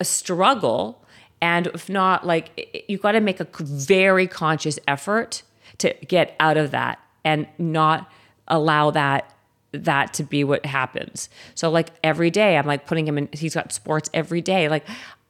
a 0.00 0.04
struggle 0.04 1.04
and 1.40 1.66
if 1.68 1.88
not 1.88 2.26
like 2.26 2.84
you've 2.88 3.02
got 3.02 3.12
to 3.12 3.20
make 3.20 3.40
a 3.40 3.46
very 3.62 4.26
conscious 4.26 4.78
effort 4.88 5.42
to 5.78 5.94
get 6.06 6.34
out 6.40 6.56
of 6.56 6.70
that 6.70 6.98
and 7.24 7.46
not 7.58 8.10
allow 8.48 8.90
that 8.92 9.34
that 9.72 10.14
to 10.14 10.22
be 10.22 10.44
what 10.44 10.64
happens. 10.64 11.28
So 11.54 11.70
like 11.70 11.90
every 12.02 12.30
day 12.30 12.56
I'm 12.56 12.66
like 12.66 12.86
putting 12.86 13.06
him 13.06 13.18
in 13.18 13.28
he's 13.32 13.54
got 13.54 13.72
sports 13.72 14.08
every 14.14 14.40
day. 14.40 14.68
Like 14.68 14.86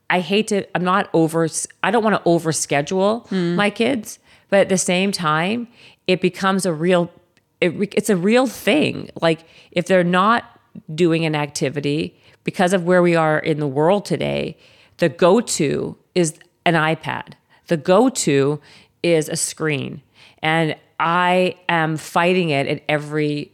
I 0.08 0.20
hate 0.20 0.48
to 0.48 0.64
I'm 0.76 0.84
not 0.84 1.10
over 1.12 1.48
I 1.82 1.90
don't 1.90 2.04
want 2.04 2.16
to 2.16 2.22
over 2.28 2.52
schedule 2.52 3.26
Hmm. 3.30 3.56
my 3.56 3.68
kids, 3.70 4.18
but 4.48 4.60
at 4.60 4.68
the 4.68 4.78
same 4.78 5.12
time 5.12 5.68
it 6.08 6.20
becomes 6.20 6.66
a 6.66 6.72
real 6.72 7.12
it, 7.60 7.72
it's 7.96 8.10
a 8.10 8.16
real 8.16 8.46
thing. 8.46 9.10
Like 9.20 9.44
if 9.70 9.86
they're 9.86 10.04
not 10.04 10.60
doing 10.94 11.24
an 11.24 11.34
activity 11.34 12.20
because 12.44 12.72
of 12.72 12.84
where 12.84 13.02
we 13.02 13.14
are 13.14 13.38
in 13.38 13.60
the 13.60 13.66
world 13.66 14.04
today, 14.04 14.56
the 14.98 15.08
go-to 15.08 15.96
is 16.14 16.38
an 16.64 16.74
iPad. 16.74 17.34
The 17.66 17.76
go-to 17.76 18.60
is 19.02 19.28
a 19.28 19.36
screen. 19.36 20.02
And 20.40 20.76
I 21.00 21.56
am 21.68 21.96
fighting 21.96 22.50
it 22.50 22.66
at 22.66 22.82
every 22.88 23.52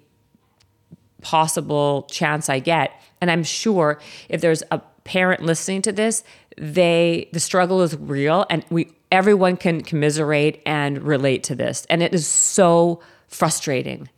possible 1.22 2.06
chance 2.10 2.48
I 2.48 2.58
get. 2.58 2.92
And 3.20 3.30
I'm 3.30 3.42
sure 3.42 3.98
if 4.28 4.40
there's 4.40 4.62
a 4.70 4.80
parent 5.04 5.42
listening 5.42 5.82
to 5.82 5.92
this, 5.92 6.24
they 6.56 7.28
the 7.32 7.40
struggle 7.40 7.82
is 7.82 7.96
real 7.96 8.46
and 8.50 8.64
we 8.70 8.92
everyone 9.12 9.56
can 9.56 9.80
commiserate 9.82 10.60
and 10.66 11.02
relate 11.02 11.42
to 11.44 11.54
this. 11.54 11.86
And 11.88 12.02
it 12.02 12.14
is 12.14 12.26
so 12.26 13.00
frustrating. 13.28 14.08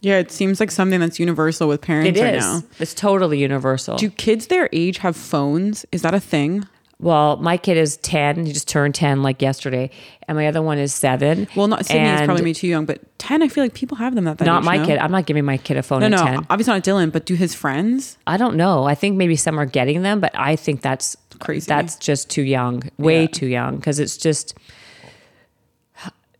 Yeah, 0.00 0.18
it 0.18 0.30
seems 0.30 0.60
like 0.60 0.70
something 0.70 1.00
that's 1.00 1.18
universal 1.18 1.68
with 1.68 1.82
It 1.82 1.86
parents 1.86 2.20
right 2.20 2.34
is. 2.34 2.44
now. 2.44 2.62
It's 2.78 2.94
totally 2.94 3.38
universal. 3.40 3.96
Do 3.96 4.10
kids 4.10 4.46
their 4.46 4.68
age 4.72 4.98
have 4.98 5.16
phones? 5.16 5.84
Is 5.90 6.02
that 6.02 6.14
a 6.14 6.20
thing? 6.20 6.66
Well, 7.00 7.36
my 7.36 7.56
kid 7.56 7.76
is 7.76 7.96
10. 7.98 8.46
He 8.46 8.52
just 8.52 8.68
turned 8.68 8.94
10 8.94 9.22
like 9.22 9.40
yesterday. 9.40 9.90
And 10.26 10.36
my 10.36 10.46
other 10.46 10.60
one 10.60 10.78
is 10.78 10.92
seven. 10.94 11.46
Well, 11.56 11.68
not 11.68 11.86
Sydney 11.86 12.08
is 12.08 12.22
probably 12.22 12.42
me 12.44 12.52
too 12.52 12.66
young, 12.66 12.84
but 12.84 13.00
ten, 13.18 13.42
I 13.42 13.48
feel 13.48 13.64
like 13.64 13.72
people 13.72 13.96
have 13.96 14.14
them 14.14 14.28
at 14.28 14.36
that 14.38 14.44
Not 14.44 14.60
age, 14.62 14.66
my 14.66 14.76
no? 14.76 14.84
kid. 14.86 14.98
I'm 14.98 15.10
not 15.10 15.24
giving 15.24 15.44
my 15.44 15.56
kid 15.56 15.76
a 15.78 15.82
phone 15.82 16.00
No, 16.00 16.08
no, 16.08 16.18
10. 16.22 16.46
obviously 16.50 16.74
not 16.74 16.82
Dylan, 16.84 17.10
but 17.10 17.24
do 17.24 17.34
his 17.34 17.54
friends? 17.54 18.18
I 18.26 18.36
don't 18.36 18.56
know. 18.56 18.84
I 18.84 18.94
think 18.94 19.16
maybe 19.16 19.36
some 19.36 19.58
are 19.58 19.64
getting 19.64 20.02
them, 20.02 20.20
but 20.20 20.32
I 20.34 20.54
think 20.56 20.82
that's 20.82 21.16
Crazy. 21.38 21.66
That's 21.68 21.96
just 21.96 22.28
too 22.30 22.42
young, 22.42 22.82
way 22.98 23.22
Yeah. 23.22 23.26
too 23.28 23.46
young, 23.46 23.76
because 23.76 23.98
it's 24.00 24.16
just 24.18 24.54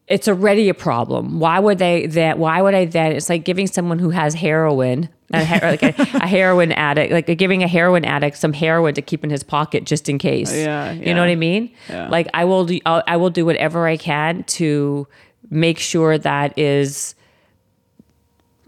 it's 0.09 0.27
already 0.27 0.69
a 0.69 0.75
problem. 0.75 1.39
Why 1.39 1.59
would 1.59 1.79
they 1.79 2.07
that? 2.07 2.39
Why 2.39 2.63
would 2.63 2.75
I 2.75 2.87
then? 2.87 3.13
It's 3.13 3.29
like 3.29 3.45
giving 3.45 3.67
someone 3.67 3.99
who 3.99 4.11
has 4.11 4.35
heroin, 4.35 5.09
a, 5.33 5.39
like 5.63 5.83
a, 5.83 5.95
a 6.15 6.27
heroin 6.27 6.73
addict, 6.73 7.13
like 7.13 7.39
giving 7.39 7.63
a 7.63 7.69
heroin 7.69 8.05
addict 8.05 8.39
some 8.39 8.53
heroin 8.55 8.95
to 8.95 9.03
keep 9.03 9.23
in 9.23 9.31
his 9.31 9.43
pocket 9.43 9.85
just 9.85 10.09
in 10.09 10.19
case. 10.19 10.55
Yeah, 10.55 10.93
you 10.93 11.13
know 11.13 11.21
what 11.21 11.29
I 11.29 11.37
mean. 11.37 11.71
Yeah. 11.89 12.09
Like 12.09 12.29
I 12.33 12.45
will, 12.45 12.65
do, 12.65 12.81
I'll, 12.87 13.03
I 13.07 13.19
will 13.19 13.31
do 13.31 13.45
whatever 13.45 13.87
I 13.87 13.99
can 13.99 14.45
to 14.45 15.07
make 15.51 15.79
sure 15.79 16.17
that 16.19 16.59
is 16.59 17.15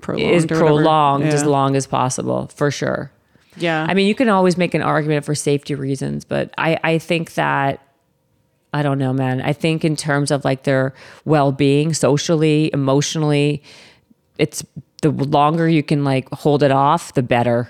Prolonged 0.00 0.34
is 0.34 0.46
prolonged 0.46 1.24
as 1.24 1.44
long 1.44 1.76
as 1.76 1.86
possible, 1.86 2.50
for 2.54 2.70
sure. 2.70 3.12
Yeah. 3.56 3.86
I 3.88 3.94
mean, 3.94 4.06
you 4.06 4.14
can 4.14 4.28
always 4.28 4.56
make 4.56 4.74
an 4.74 4.82
argument 4.82 5.24
for 5.24 5.34
safety 5.34 5.74
reasons, 5.74 6.24
but 6.24 6.54
I, 6.56 6.78
I 6.82 6.98
think 6.98 7.34
that 7.34 7.82
I 8.72 8.82
don't 8.82 8.98
know, 8.98 9.12
man. 9.12 9.40
I 9.40 9.52
think 9.52 9.84
in 9.84 9.96
terms 9.96 10.30
of 10.30 10.44
like 10.44 10.62
their 10.62 10.94
well 11.24 11.52
being, 11.52 11.92
socially, 11.92 12.70
emotionally, 12.72 13.62
it's 14.38 14.64
the 15.02 15.10
longer 15.10 15.68
you 15.68 15.82
can 15.82 16.04
like 16.04 16.30
hold 16.30 16.62
it 16.62 16.70
off, 16.70 17.14
the 17.14 17.22
better. 17.22 17.68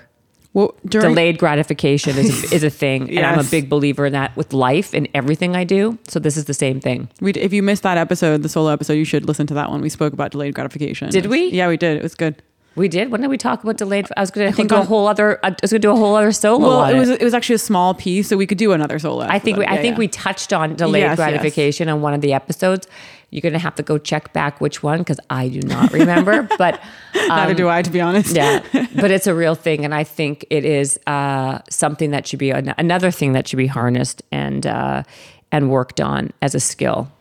well, 0.53 0.75
during 0.85 1.09
Delayed 1.09 1.37
gratification 1.39 2.17
is 2.17 2.51
a, 2.51 2.55
is 2.55 2.63
a 2.63 2.69
thing, 2.69 3.09
and 3.09 3.25
I'm 3.25 3.39
a 3.39 3.43
big 3.43 3.69
believer 3.69 4.05
in 4.05 4.13
that 4.13 4.35
with 4.35 4.53
life 4.53 4.93
and 4.93 5.07
everything 5.13 5.55
I 5.55 5.63
do. 5.63 5.97
So 6.07 6.19
this 6.19 6.37
is 6.37 6.45
the 6.45 6.53
same 6.53 6.79
thing. 6.79 7.09
we, 7.19 7.31
if 7.31 7.51
you 7.53 7.63
missed 7.63 7.83
that 7.83 7.97
episode, 7.97 8.43
the 8.43 8.49
solo 8.49 8.69
episode, 8.71 8.93
you 8.93 9.05
should 9.05 9.25
listen 9.27 9.47
to 9.47 9.53
that 9.55 9.69
one. 9.69 9.81
We 9.81 9.89
spoke 9.89 10.13
about 10.13 10.31
delayed 10.31 10.53
gratification. 10.53 11.09
Did 11.09 11.27
we? 11.27 11.47
Yeah, 11.47 11.67
we 11.67 11.77
did. 11.77 11.97
It 11.97 12.03
was 12.03 12.15
good. 12.15 12.41
We 12.75 12.87
did. 12.87 13.11
When 13.11 13.19
did 13.19 13.29
we 13.29 13.37
talk 13.37 13.63
about 13.63 13.77
delayed? 13.77 14.07
I 14.15 14.21
was 14.21 14.31
going 14.31 14.49
to 14.49 14.55
think 14.55 14.69
do 14.69 14.75
a 14.75 14.83
whole 14.83 15.07
other. 15.07 15.39
I 15.43 15.49
was 15.61 15.71
going 15.71 15.81
to 15.81 15.87
do 15.87 15.91
a 15.91 15.95
whole 15.95 16.15
other 16.15 16.31
solo. 16.31 16.69
Well, 16.69 16.79
on 16.79 16.95
it 16.95 16.99
was 16.99 17.09
it 17.09 17.21
was 17.21 17.33
actually 17.33 17.55
a 17.55 17.59
small 17.59 17.93
piece, 17.93 18.29
so 18.29 18.37
we 18.37 18.47
could 18.47 18.57
do 18.57 18.71
another 18.71 18.97
solo. 18.97 19.25
I 19.25 19.39
think 19.39 19.57
we, 19.57 19.65
episode. 19.65 19.79
I 19.79 19.81
think 19.81 19.95
yeah. 19.95 19.99
we 19.99 20.07
touched 20.07 20.53
on 20.53 20.75
delayed 20.75 21.01
Yes, 21.01 21.09
yes. 21.11 21.15
gratification 21.17 21.89
on 21.89 22.01
one 22.01 22.13
of 22.13 22.21
the 22.21 22.31
episodes. 22.31 22.87
You're 23.29 23.41
gonna 23.41 23.59
have 23.59 23.75
to 23.75 23.83
go 23.83 23.97
check 23.97 24.31
back 24.31 24.61
which 24.61 24.83
one 24.83 24.99
because 24.99 25.19
I 25.29 25.49
do 25.49 25.59
not 25.61 25.91
remember. 25.91 26.43
but 26.57 26.81
Neither 27.13 27.53
do 27.53 27.67
I, 27.67 27.81
to 27.81 27.89
be 27.89 27.99
honest. 27.99 28.35
yeah, 28.35 28.63
but 28.95 29.11
it's 29.11 29.27
a 29.27 29.35
real 29.35 29.55
thing, 29.55 29.83
and 29.83 29.93
I 29.93 30.05
think 30.05 30.45
it 30.49 30.63
is 30.63 30.97
uh, 31.07 31.59
something 31.69 32.11
that 32.11 32.25
should 32.25 32.39
be 32.39 32.51
an- 32.51 32.73
another 32.77 33.11
thing 33.11 33.33
that 33.33 33.49
should 33.49 33.57
be 33.57 33.67
harnessed 33.67 34.23
and 34.31 34.65
uh, 34.65 35.03
and 35.51 35.69
worked 35.69 35.99
on 35.99 36.31
as 36.41 36.55
a 36.55 36.59
skill. 36.61 37.11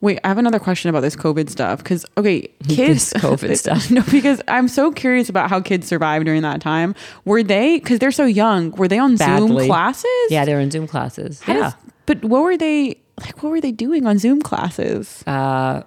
Wait, 0.00 0.18
I 0.24 0.28
have 0.28 0.38
another 0.38 0.58
question 0.58 0.90
about 0.90 1.00
this 1.00 1.16
COVID 1.16 1.48
stuff. 1.48 1.78
Because 1.82 2.04
okay, 2.18 2.42
kids 2.68 3.10
This 3.10 3.12
COVID 3.22 3.56
stuff. 3.56 3.90
No, 3.96 4.02
because 4.10 4.40
I'm 4.48 4.68
so 4.68 4.92
curious 4.92 5.28
about 5.28 5.48
how 5.50 5.60
kids 5.60 5.86
survived 5.86 6.26
during 6.26 6.42
that 6.42 6.60
time. 6.60 6.94
Were 7.24 7.42
they? 7.42 7.78
Because 7.78 7.98
they're 7.98 8.12
so 8.12 8.24
young. 8.26 8.70
Were 8.72 8.88
they 8.88 8.98
on 8.98 9.16
Zoom 9.16 9.56
classes? 9.56 10.10
Yeah, 10.28 10.44
they're 10.44 10.60
in 10.60 10.70
Zoom 10.70 10.86
classes. 10.86 11.40
How 11.42 11.54
yeah, 11.54 11.60
does- 11.60 11.74
but 12.06 12.24
what 12.24 12.42
were 12.42 12.56
they 12.56 12.96
like? 13.20 13.42
What 13.42 13.50
were 13.50 13.60
they 13.60 13.72
doing 13.72 14.06
on 14.06 14.18
Zoom 14.18 14.40
classes? 14.42 15.24
Uh, 15.26 15.82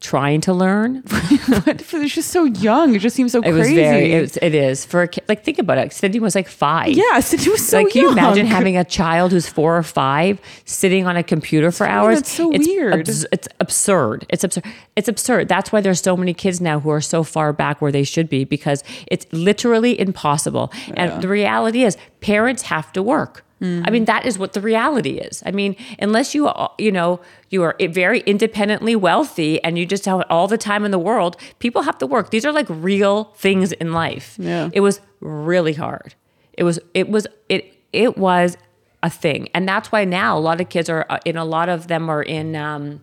trying 0.00 0.40
to 0.42 0.52
learn. 0.52 1.02
but 1.64 1.78
they're 1.90 2.06
just 2.06 2.30
so 2.30 2.44
young. 2.44 2.94
It 2.94 3.00
just 3.00 3.16
seems 3.16 3.32
so 3.32 3.38
It 3.40 3.52
crazy. 3.52 3.58
was 3.58 3.68
very. 3.70 4.12
It, 4.12 4.20
was, 4.20 4.36
it 4.38 4.54
is 4.54 4.84
for 4.84 5.02
a 5.02 5.08
kid. 5.08 5.24
Like 5.28 5.44
think 5.44 5.58
about 5.58 5.78
it. 5.78 5.92
Cindy 5.92 6.20
was 6.20 6.34
like 6.34 6.48
five. 6.48 6.88
yeah, 6.90 7.20
Cindy 7.20 7.50
was 7.50 7.66
so 7.66 7.78
like, 7.82 7.90
can 7.92 8.02
you 8.02 8.12
imagine 8.12 8.46
having 8.46 8.76
a 8.76 8.84
child 8.84 9.32
who's 9.32 9.48
four 9.48 9.76
or 9.76 9.82
five 9.82 10.40
sitting 10.64 11.06
on 11.06 11.16
a 11.16 11.22
computer 11.22 11.70
for 11.72 11.86
Yeah, 11.86 12.00
hours? 12.02 12.16
that's 12.18 12.30
so 12.30 12.50
it's 12.52 12.66
weird. 12.66 13.00
abs- 13.08 13.26
it's 13.32 13.48
absurd. 13.60 14.26
It's 14.28 14.44
absurd. 14.44 14.64
It's 14.96 15.08
absurd. 15.08 15.48
That's 15.48 15.72
why 15.72 15.80
there's 15.80 16.00
so 16.00 16.16
many 16.16 16.34
kids 16.34 16.60
now 16.60 16.80
who 16.80 16.90
are 16.90 17.00
so 17.00 17.22
far 17.22 17.52
back 17.52 17.80
where 17.80 17.92
they 17.92 18.04
should 18.04 18.28
be 18.28 18.44
because 18.44 18.82
it's 19.08 19.26
literally 19.32 19.98
impossible. 19.98 20.72
And 20.94 21.22
the 21.22 21.28
reality 21.28 21.84
is, 21.84 21.96
parents 22.20 22.62
have 22.62 22.92
to 22.92 23.02
work. 23.02 23.44
Mm-hmm. 23.60 23.84
I 23.86 23.90
mean, 23.90 24.04
that 24.04 24.24
is 24.24 24.38
what 24.38 24.52
the 24.52 24.60
reality 24.60 25.18
is. 25.18 25.42
I 25.44 25.50
mean, 25.50 25.76
unless 25.98 26.34
you, 26.34 26.46
are, 26.46 26.72
you 26.78 26.92
know, 26.92 27.20
you 27.50 27.62
are 27.62 27.76
very 27.80 28.20
independently 28.20 28.94
wealthy 28.94 29.62
and 29.64 29.78
you 29.78 29.86
just 29.86 30.04
have 30.04 30.24
all 30.30 30.46
the 30.46 30.58
time 30.58 30.84
in 30.84 30.90
the 30.90 30.98
world, 30.98 31.36
people 31.58 31.82
have 31.82 31.98
to 31.98 32.06
work. 32.06 32.30
These 32.30 32.44
are 32.44 32.52
like 32.52 32.66
real 32.68 33.24
things 33.36 33.72
in 33.72 33.92
life. 33.92 34.36
Yeah. 34.38 34.70
It 34.72 34.80
was 34.80 35.00
really 35.20 35.74
hard. 35.74 36.14
It 36.52 36.64
was 36.64 36.78
it 36.94 37.08
was 37.08 37.26
it 37.48 37.74
it 37.92 38.16
was 38.18 38.56
a 39.02 39.10
thing. 39.10 39.48
And 39.54 39.68
that's 39.68 39.92
why 39.92 40.04
now 40.04 40.36
a 40.36 40.40
lot 40.40 40.60
of 40.60 40.68
kids 40.68 40.88
are 40.88 41.06
uh, 41.08 41.18
in 41.24 41.36
a 41.36 41.44
lot 41.44 41.68
of 41.68 41.88
them 41.88 42.08
are 42.08 42.22
in 42.22 42.56
um 42.56 43.00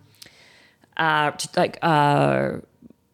uh 0.96 1.32
like 1.56 1.78
uh 1.82 2.52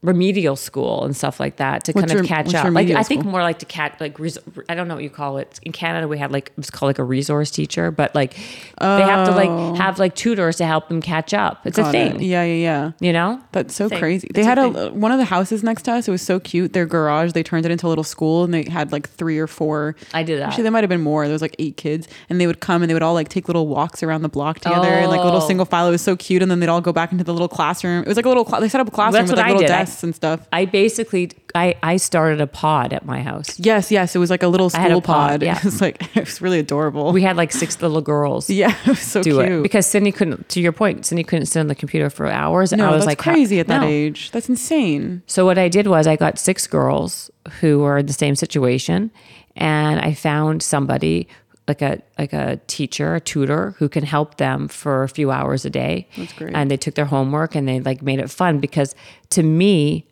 remedial 0.03 0.57
school 0.57 1.05
and 1.05 1.17
stuff 1.17 1.38
like 1.38 1.57
that 1.59 1.85
to 1.85 1.93
What's 1.93 2.09
kind 2.09 2.11
of 2.12 2.17
rem- 2.17 2.27
catch 2.27 2.49
up. 2.55 2.65
Like 2.65 2.65
remedial 2.65 2.99
I 2.99 3.03
think 3.05 3.21
school? 3.23 3.31
more 3.31 3.43
like 3.43 3.61
to 3.61 3.67
catch 3.67 4.01
like 4.01 4.19
res- 4.19 4.38
I 4.69 4.75
don't 4.75 4.88
know 4.88 4.95
what 4.95 5.05
you 5.05 5.11
call 5.11 5.38
it. 5.38 5.61
In 5.62 5.71
Canada 5.73 6.09
we 6.09 6.19
had 6.19 6.33
like 6.33 6.49
it 6.49 6.57
was 6.57 6.71
called 6.71 6.88
like 6.88 6.99
a 6.99 7.05
resource 7.05 7.51
teacher, 7.53 7.91
but 7.93 8.12
like 8.15 8.35
they 8.81 8.85
have 9.03 9.29
to 9.29 9.35
like 9.35 9.49
oh. 9.49 9.75
have 9.75 9.99
like 10.01 10.15
tutors 10.17 10.57
to 10.57 10.67
help 10.67 10.88
them 10.88 11.01
catch 11.01 11.33
up. 11.33 11.65
It's 11.67 11.79
a 11.79 11.83
Oh. 11.83 11.85
Got 11.85 11.93
thing. 11.93 12.17
it. 12.17 12.23
Yeah, 12.23 12.43
yeah, 12.45 12.55
yeah. 12.55 12.93
You 13.01 13.12
know? 13.12 13.41
That's 13.53 13.75
so 13.75 13.88
Thing. 13.88 13.99
crazy. 13.99 14.29
They 14.33 14.43
a 14.43 14.45
had 14.45 14.59
a, 14.59 14.73
thing. 14.73 15.01
one 15.01 15.12
of 15.12 15.19
the 15.19 15.25
houses 15.25 15.62
next 15.62 15.83
to 15.83 15.93
us. 15.93 16.09
It 16.09 16.11
was 16.11 16.23
so 16.23 16.38
cute. 16.41 16.73
Their 16.73 16.87
garage, 16.87 17.33
they 17.33 17.43
turned 17.43 17.65
it 17.67 17.71
into 17.73 17.87
a 17.87 17.88
little 17.88 18.05
school, 18.05 18.45
and 18.45 18.53
they 18.55 18.65
had 18.65 18.91
like 18.93 19.09
three 19.09 19.38
or 19.38 19.47
four. 19.47 19.95
I 20.15 20.23
did 20.23 20.41
that. 20.41 20.49
Actually, 20.49 20.62
there 20.65 20.73
might 20.73 20.83
have 20.85 20.91
been 20.91 21.01
more. 21.03 21.25
There 21.27 21.33
was 21.33 21.43
like 21.43 21.57
eight 21.59 21.77
kids, 21.77 22.09
and 22.31 22.41
they 22.41 22.47
would 22.47 22.61
come 22.61 22.83
and 22.83 22.88
they 22.91 22.95
would 22.95 23.03
all 23.03 23.15
like 23.15 23.29
take 23.29 23.49
little 23.49 23.67
walks 23.69 24.03
around 24.03 24.23
the 24.23 24.29
block 24.29 24.59
together, 24.61 24.88
and 24.88 25.11
like 25.11 25.21
a 25.21 25.25
little 25.25 25.43
Oh. 25.43 25.47
single 25.47 25.67
file. 25.67 25.87
It 25.88 25.91
was 25.93 26.03
so 26.03 26.17
cute, 26.17 26.41
and 26.43 26.51
then 26.51 26.61
they'd 26.61 26.69
all 26.69 26.81
go 26.81 26.93
back 26.93 27.12
into 27.12 27.25
the 27.25 27.33
little 27.33 27.49
classroom. 27.49 28.03
It 28.03 28.09
was 28.09 28.17
like 28.17 28.27
a 28.27 28.29
little. 28.29 28.47
Cl- 28.47 28.61
they 28.61 28.69
set 28.69 28.81
up 28.81 28.88
a 28.88 28.91
classroom 28.91 29.12
That's 29.27 29.31
with 29.31 29.38
what 29.38 29.43
like 29.43 29.47
I 29.51 29.53
little 29.55 29.62
did. 29.67 29.71
I, 29.75 29.79
desks. 29.81 29.91
Guests 29.92 30.02
and 30.02 30.14
stuff. 30.14 30.48
I 30.52 30.64
basically 30.64 31.31
I 31.55 31.74
I 31.83 31.96
started 31.96 32.40
a 32.40 32.46
pod 32.46 32.92
at 32.92 33.05
my 33.05 33.22
house. 33.22 33.59
Yes, 33.59 33.90
yes. 33.90 34.16
It 34.16 34.18
was 34.18 34.31
like 34.31 34.42
a 34.42 34.48
little 34.48 34.70
had 34.70 34.87
a 34.87 34.90
school 34.90 35.00
pod, 35.00 35.31
pod. 35.31 35.42
yeah. 35.42 35.59
It 35.59 35.64
was 35.64 35.81
like 35.81 36.16
it 36.16 36.24
was 36.24 36.40
really 36.40 36.59
adorable. 36.59 37.12
We 37.12 37.22
had 37.22 37.37
like 37.37 37.52
six 37.52 37.81
little 37.81 38.00
girls. 38.00 38.48
yeah, 38.62 38.76
it 38.87 38.96
so 38.96 39.22
do 39.22 39.38
cute. 39.38 39.52
it 39.52 39.62
because 39.62 39.87
Cindy 39.87 40.12
couldn't. 40.12 40.48
To 40.50 40.61
your 40.61 40.72
point, 40.72 41.07
Cindy 41.07 41.24
couldn't 41.24 41.46
sit 41.46 41.61
on 41.61 41.66
the 41.66 41.74
computer 41.74 42.11
for 42.11 42.26
hours. 42.26 42.72
and 42.72 42.81
no, 42.81 42.88
I 42.88 42.90
was 42.90 43.05
that's 43.05 43.07
like 43.07 43.18
crazy 43.18 43.61
at 43.61 43.66
that 43.68 43.83
no. 43.83 43.87
age. 43.87 44.31
That's 44.31 44.48
insane. 44.48 45.22
So 45.26 45.44
what 45.44 45.59
I 45.59 45.68
did 45.68 45.87
was 45.87 46.07
I 46.07 46.16
got 46.16 46.38
six 46.38 46.66
girls 46.66 47.31
who 47.61 47.81
were 47.81 47.98
in 47.98 48.07
the 48.07 48.12
same 48.12 48.37
situation, 48.37 49.11
and 49.57 50.00
I 50.00 50.14
found 50.14 50.62
somebody 50.62 51.28
like 51.68 51.83
a 51.83 52.03
like 52.18 52.33
a 52.33 52.61
teacher, 52.66 53.14
a 53.14 53.20
tutor 53.20 53.75
who 53.79 53.88
can 53.88 54.05
help 54.05 54.37
them 54.37 54.68
for 54.68 55.03
a 55.03 55.09
few 55.09 55.31
hours 55.31 55.64
a 55.64 55.70
day. 55.70 56.09
That's 56.16 56.33
great. 56.33 56.55
And 56.55 56.70
they 56.70 56.77
took 56.77 56.94
their 56.94 57.05
homework 57.07 57.55
and 57.55 57.68
they 57.68 57.81
like 57.81 58.03
made 58.03 58.18
it 58.18 58.31
fun 58.31 58.59
because 58.59 58.94
to 59.31 59.42
me, 59.42 60.07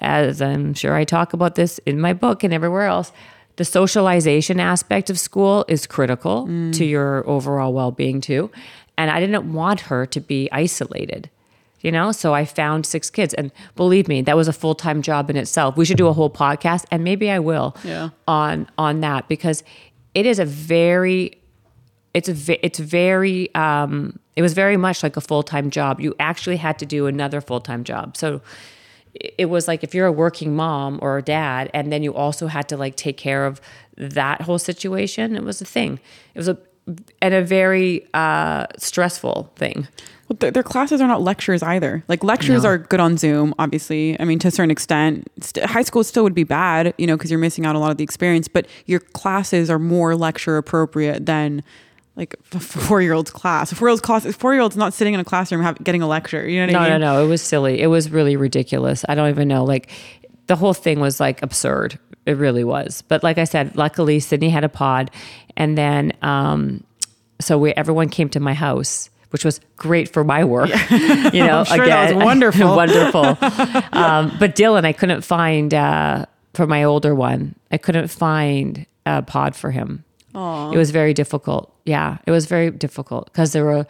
as 0.00 0.40
I'm 0.40 0.74
sure 0.74 0.94
I 0.94 1.04
talk 1.04 1.32
about 1.32 1.54
this 1.54 1.78
in 1.86 2.00
my 2.00 2.12
book 2.12 2.42
and 2.44 2.52
everywhere 2.52 2.86
else, 2.86 3.12
the 3.56 3.64
socialization 3.64 4.60
aspect 4.60 5.10
of 5.10 5.18
school 5.18 5.64
is 5.68 5.86
critical 5.86 6.46
mm. 6.46 6.74
to 6.74 6.84
your 6.84 7.28
overall 7.28 7.72
well-being 7.72 8.20
too. 8.20 8.50
And 8.98 9.10
I 9.10 9.20
didn't 9.20 9.52
want 9.52 9.80
her 9.82 10.06
to 10.06 10.20
be 10.20 10.48
isolated 10.50 11.30
you 11.86 11.92
know 11.92 12.10
so 12.10 12.34
i 12.34 12.44
found 12.44 12.84
six 12.86 13.10
kids 13.10 13.34
and 13.34 13.52
believe 13.76 14.08
me 14.08 14.22
that 14.22 14.36
was 14.36 14.48
a 14.48 14.52
full-time 14.52 15.02
job 15.02 15.30
in 15.30 15.36
itself 15.36 15.76
we 15.76 15.84
should 15.84 15.96
do 15.96 16.08
a 16.08 16.12
whole 16.12 16.30
podcast 16.30 16.84
and 16.90 17.04
maybe 17.04 17.30
i 17.30 17.38
will 17.38 17.76
Yeah. 17.84 18.10
on 18.26 18.68
on 18.76 19.00
that 19.00 19.28
because 19.28 19.62
it 20.16 20.24
is 20.24 20.38
a 20.38 20.46
very 20.46 21.38
it's 22.14 22.30
a 22.30 22.64
it's 22.66 22.78
very 22.78 23.54
um 23.54 24.18
it 24.34 24.40
was 24.40 24.54
very 24.54 24.78
much 24.78 25.02
like 25.02 25.16
a 25.16 25.20
full-time 25.20 25.68
job. 25.70 26.00
You 26.00 26.14
actually 26.18 26.56
had 26.56 26.78
to 26.78 26.86
do 26.86 27.06
another 27.06 27.42
full-time 27.42 27.84
job. 27.84 28.16
So 28.16 28.40
it 29.14 29.34
it 29.36 29.46
was 29.46 29.68
like 29.68 29.84
if 29.84 29.94
you're 29.94 30.06
a 30.06 30.12
working 30.12 30.56
mom 30.56 30.98
or 31.02 31.18
a 31.18 31.22
dad 31.22 31.70
and 31.74 31.92
then 31.92 32.02
you 32.02 32.14
also 32.14 32.46
had 32.46 32.66
to 32.70 32.76
like 32.78 32.96
take 32.96 33.18
care 33.18 33.44
of 33.44 33.60
that 33.98 34.42
whole 34.42 34.58
situation 34.58 35.36
it 35.36 35.44
was 35.44 35.60
a 35.60 35.66
thing. 35.66 36.00
It 36.34 36.38
was 36.38 36.48
a 36.48 36.58
and 37.20 37.34
a 37.34 37.42
very 37.42 38.06
uh 38.14 38.66
stressful 38.78 39.50
thing 39.56 39.88
Well, 40.28 40.36
their, 40.38 40.50
their 40.50 40.62
classes 40.62 41.00
are 41.00 41.06
not 41.08 41.22
lectures 41.22 41.62
either. 41.62 42.02
Like 42.08 42.22
lectures 42.24 42.62
No. 42.64 42.70
are 42.70 42.78
good 42.78 42.98
on 43.00 43.16
Zoom, 43.16 43.54
obviously. 43.58 44.18
I 44.20 44.24
mean, 44.24 44.38
to 44.40 44.48
a 44.48 44.50
certain 44.50 44.70
extent, 44.72 45.28
St- 45.40 45.66
high 45.66 45.82
school 45.82 46.02
still 46.04 46.24
would 46.24 46.34
be 46.34 46.42
bad, 46.44 46.94
you 46.98 47.06
know, 47.06 47.16
because 47.16 47.30
you're 47.30 47.38
missing 47.40 47.64
out 47.66 47.76
a 47.76 47.78
lot 47.78 47.90
of 47.92 47.96
the 47.96 48.02
experience. 48.04 48.48
But 48.48 48.66
your 48.86 48.98
classes 49.00 49.70
are 49.70 49.78
more 49.78 50.16
lecture 50.16 50.56
appropriate 50.56 51.26
than 51.26 51.62
like 52.16 52.34
a 52.52 52.58
four 52.60 53.00
year 53.02 53.12
old's 53.12 53.30
class. 53.30 53.70
A 53.72 53.74
four 53.76 53.86
year 53.86 53.90
old's 53.92 54.02
class, 54.02 54.26
four 54.34 54.52
year 54.52 54.62
old's 54.62 54.76
not 54.76 54.94
sitting 54.94 55.14
in 55.14 55.20
a 55.20 55.24
classroom 55.24 55.62
have, 55.62 55.82
getting 55.84 56.02
a 56.02 56.08
lecture. 56.08 56.48
You 56.48 56.60
know 56.60 56.66
what 56.66 56.72
No, 56.72 56.78
I 56.78 56.82
mean? 56.90 57.00
no, 57.00 57.12
mean? 57.12 57.18
no. 57.18 57.24
It 57.24 57.28
was 57.28 57.42
silly. 57.42 57.80
It 57.80 57.86
was 57.88 58.10
really 58.10 58.36
ridiculous. 58.36 59.04
I 59.08 59.14
don't 59.14 59.28
even 59.28 59.46
know. 59.48 59.62
Like 59.64 59.90
the 60.48 60.56
whole 60.56 60.74
thing 60.74 60.98
was 60.98 61.20
like 61.20 61.40
absurd. 61.42 61.98
It 62.24 62.36
really 62.36 62.64
was. 62.64 63.02
But 63.06 63.22
like 63.22 63.38
I 63.38 63.44
said, 63.44 63.76
luckily 63.76 64.18
Sydney 64.18 64.48
had 64.50 64.64
a 64.64 64.68
pod, 64.68 65.12
and 65.56 65.76
then 65.76 66.12
um, 66.22 66.84
so 67.40 67.58
we 67.58 67.72
everyone 67.72 68.08
came 68.08 68.28
to 68.30 68.40
my 68.40 68.54
house. 68.54 69.10
Which 69.30 69.44
was 69.44 69.60
great 69.76 70.08
for 70.08 70.22
my 70.22 70.44
work, 70.44 70.70
you 70.90 71.44
know. 71.44 71.64
Sure 71.68 71.84
that 71.84 72.14
was 72.14 72.24
wonderful. 72.24 72.74
wonderful. 72.76 73.24
Um, 73.92 74.34
but 74.38 74.54
Dylan, 74.54 74.86
I 74.86 74.92
couldn't 74.92 75.22
find 75.22 75.74
uh, 75.74 76.26
for 76.54 76.66
my 76.66 76.84
older 76.84 77.12
one. 77.14 77.56
I 77.70 77.76
couldn't 77.76 78.06
find 78.08 78.86
a 79.04 79.22
pod 79.22 79.54
for 79.56 79.72
him. 79.72 80.04
It 80.34 80.76
was 80.76 80.90
very 80.90 81.12
difficult. 81.12 81.74
Yeah, 81.84 82.18
it 82.24 82.30
was 82.30 82.46
very 82.46 82.70
difficult 82.70 83.26
because 83.26 83.52
there 83.52 83.64
were. 83.64 83.86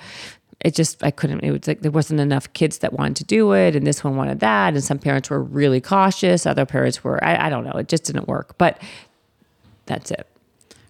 It 0.61 0.75
just 0.75 1.05
I 1.05 1.11
couldn't. 1.11 1.41
It 1.41 1.51
was 1.53 1.69
like 1.69 1.83
there 1.83 1.93
wasn't 1.93 2.19
enough 2.19 2.51
kids 2.55 2.79
that 2.79 2.95
wanted 2.95 3.17
to 3.17 3.25
do 3.25 3.53
it, 3.53 3.77
and 3.77 3.87
this 3.87 4.03
one 4.03 4.17
wanted 4.17 4.41
that, 4.41 4.75
and 4.75 4.83
some 4.83 4.99
parents 4.99 5.29
were 5.29 5.43
really 5.43 5.83
cautious. 5.83 6.47
Other 6.47 6.65
parents 6.65 7.05
were. 7.05 7.23
I, 7.23 7.47
I 7.47 7.51
don't 7.51 7.65
know. 7.65 7.73
It 7.73 7.89
just 7.89 8.05
didn't 8.05 8.27
work. 8.27 8.57
But 8.59 8.81
that's 9.85 10.11
it. 10.11 10.27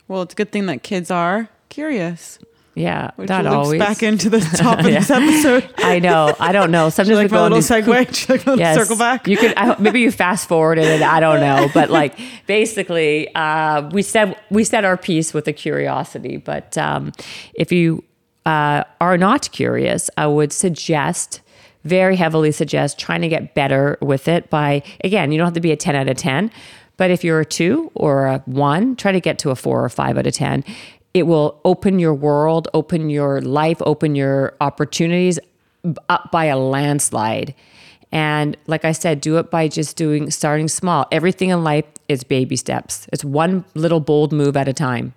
Well, 0.08 0.22
it's 0.22 0.34
a 0.34 0.36
good 0.36 0.52
thing 0.52 0.66
that 0.66 0.82
kids 0.82 1.10
are 1.10 1.48
curious, 1.68 2.38
Yeah, 2.74 3.10
which 3.16 3.28
not 3.28 3.46
always. 3.46 3.78
back 3.80 4.02
into 4.02 4.30
the 4.30 4.38
top 4.56 4.78
of 4.78 4.84
this 4.84 5.10
episode. 5.10 5.68
I 5.78 5.98
know. 5.98 6.34
I 6.38 6.52
don't 6.52 6.70
know. 6.70 6.88
Sometimes 6.90 7.16
like 7.16 7.24
we 7.30 7.30
my 7.32 7.36
go 7.38 7.44
on 7.44 7.52
little 7.52 7.58
these 7.58 7.68
segue, 8.28 8.30
I 8.30 8.44
go 8.44 8.54
Yes. 8.54 8.76
circle 8.76 8.96
back. 8.96 9.26
You 9.26 9.36
could 9.36 9.54
I, 9.56 9.76
maybe 9.80 10.00
you 10.00 10.12
fast 10.12 10.48
forwarded 10.48 10.84
it. 10.84 11.02
I 11.02 11.18
don't 11.20 11.40
know, 11.40 11.68
but 11.74 11.90
like 11.90 12.18
basically, 12.46 13.34
uh, 13.34 13.88
we 13.90 14.02
said 14.02 14.36
we 14.50 14.62
said 14.64 14.84
our 14.84 14.96
piece 14.96 15.34
with 15.34 15.48
a 15.48 15.52
curiosity. 15.52 16.36
But 16.36 16.78
um, 16.78 17.12
if 17.54 17.72
you 17.72 18.04
uh, 18.44 18.84
are 19.00 19.18
not 19.18 19.50
curious, 19.50 20.08
I 20.16 20.26
would 20.28 20.52
suggest 20.52 21.40
very 21.84 22.16
heavily 22.16 22.50
suggest 22.52 22.98
trying 22.98 23.22
to 23.22 23.28
get 23.28 23.54
better 23.54 23.96
with 24.00 24.26
it 24.26 24.50
by 24.50 24.82
again 25.04 25.30
you 25.30 25.38
don't 25.38 25.44
have 25.46 25.54
to 25.54 25.60
be 25.60 25.70
a 25.70 25.76
10 25.76 25.94
out 25.94 26.08
of 26.08 26.16
10 26.16 26.50
but 26.96 27.10
if 27.10 27.22
you're 27.24 27.40
a 27.40 27.44
2 27.44 27.92
or 27.94 28.26
a 28.26 28.38
1 28.46 28.96
try 28.96 29.12
to 29.12 29.20
get 29.20 29.38
to 29.38 29.50
a 29.50 29.56
4 29.56 29.84
or 29.84 29.88
5 29.88 30.18
out 30.18 30.26
of 30.26 30.34
10 30.34 30.64
it 31.14 31.26
will 31.26 31.60
open 31.64 31.98
your 31.98 32.14
world 32.14 32.68
open 32.74 33.10
your 33.10 33.40
life 33.40 33.78
open 33.82 34.14
your 34.14 34.54
opportunities 34.60 35.38
up 36.08 36.30
by 36.32 36.46
a 36.46 36.58
landslide 36.58 37.54
and 38.12 38.56
like 38.66 38.84
I 38.84 38.92
said, 38.92 39.20
do 39.20 39.38
it 39.38 39.50
by 39.50 39.68
just 39.68 39.96
doing 39.96 40.30
starting 40.30 40.68
small. 40.68 41.06
Everything 41.10 41.50
in 41.50 41.64
life 41.64 41.84
is 42.08 42.24
baby 42.24 42.56
steps. 42.56 43.06
It's 43.12 43.24
one 43.24 43.64
little 43.74 44.00
bold 44.00 44.32
move 44.32 44.56
at 44.56 44.68
a 44.68 44.72
time. 44.72 45.12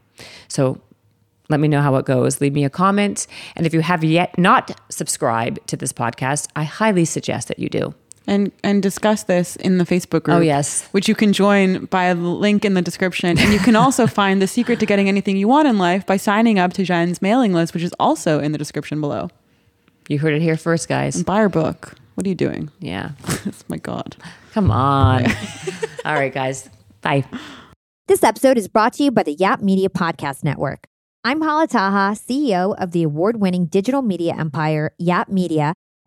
So 0.47 0.81
let 1.49 1.59
me 1.59 1.67
know 1.67 1.81
how 1.81 1.95
it 1.95 2.05
goes. 2.05 2.41
Leave 2.41 2.53
me 2.53 2.65
a 2.65 2.69
comment. 2.69 3.27
And 3.55 3.65
if 3.65 3.73
you 3.73 3.81
have 3.81 4.03
yet 4.03 4.37
not 4.37 4.79
subscribed 4.89 5.59
to 5.67 5.77
this 5.77 5.93
podcast, 5.93 6.47
I 6.55 6.63
highly 6.63 7.05
suggest 7.05 7.47
that 7.47 7.59
you 7.59 7.69
do. 7.69 7.93
And 8.29 8.51
and 8.63 8.81
discuss 8.83 9.23
this 9.23 9.55
in 9.55 9.79
the 9.79 9.83
Facebook 9.83 10.17
oh, 10.17 10.19
group. 10.19 10.37
Oh, 10.37 10.41
yes. 10.41 10.87
which 10.91 11.09
you 11.09 11.15
can 11.15 11.33
join 11.33 11.85
by 11.85 12.05
a 12.05 12.15
link 12.15 12.63
in 12.63 12.75
the 12.75 12.81
description, 12.81 13.37
and 13.37 13.51
you 13.51 13.59
can 13.59 13.75
also 13.75 14.07
find 14.21 14.41
the 14.41 14.47
secret 14.47 14.79
to 14.79 14.85
getting 14.85 15.09
anything 15.09 15.35
you 15.35 15.47
want 15.47 15.67
in 15.67 15.77
life 15.77 16.05
by 16.05 16.15
signing 16.15 16.59
up 16.59 16.71
to 16.73 16.83
Jen's 16.83 17.21
mailing 17.21 17.53
list, 17.53 17.73
which 17.73 17.83
is 17.83 17.93
also 17.99 18.39
in 18.39 18.51
the 18.51 18.57
description 18.57 19.01
below. 19.01 19.29
You 20.07 20.19
heard 20.19 20.33
it 20.33 20.41
here 20.41 20.57
first, 20.57 20.87
guys. 20.87 21.21
Buy 21.23 21.37
our 21.37 21.49
book. 21.49 21.95
What 22.13 22.25
are 22.25 22.29
you 22.29 22.35
doing? 22.35 22.69
Yeah. 22.79 23.11
oh 23.27 23.51
my 23.67 23.77
god. 23.77 24.15
Come 24.53 24.71
on. 24.71 25.25
All 26.05 26.13
right, 26.13 26.33
guys. 26.33 26.69
Bye. 27.01 27.25
This 28.07 28.23
episode 28.23 28.57
is 28.57 28.67
brought 28.67 28.93
to 28.93 29.03
you 29.03 29.11
by 29.11 29.23
the 29.23 29.33
Yap 29.33 29.61
Media 29.61 29.89
Podcast 29.89 30.43
Network. 30.43 30.87
I'm 31.23 31.41
Hala 31.41 31.67
Taha, 31.67 32.15
CEO 32.15 32.75
of 32.81 32.91
the 32.91 33.03
award 33.03 33.41
winning 33.41 33.65
digital 33.65 34.01
media 34.01 34.33
empire, 34.35 34.93
Yap 34.97 35.29
Media, 35.29 35.73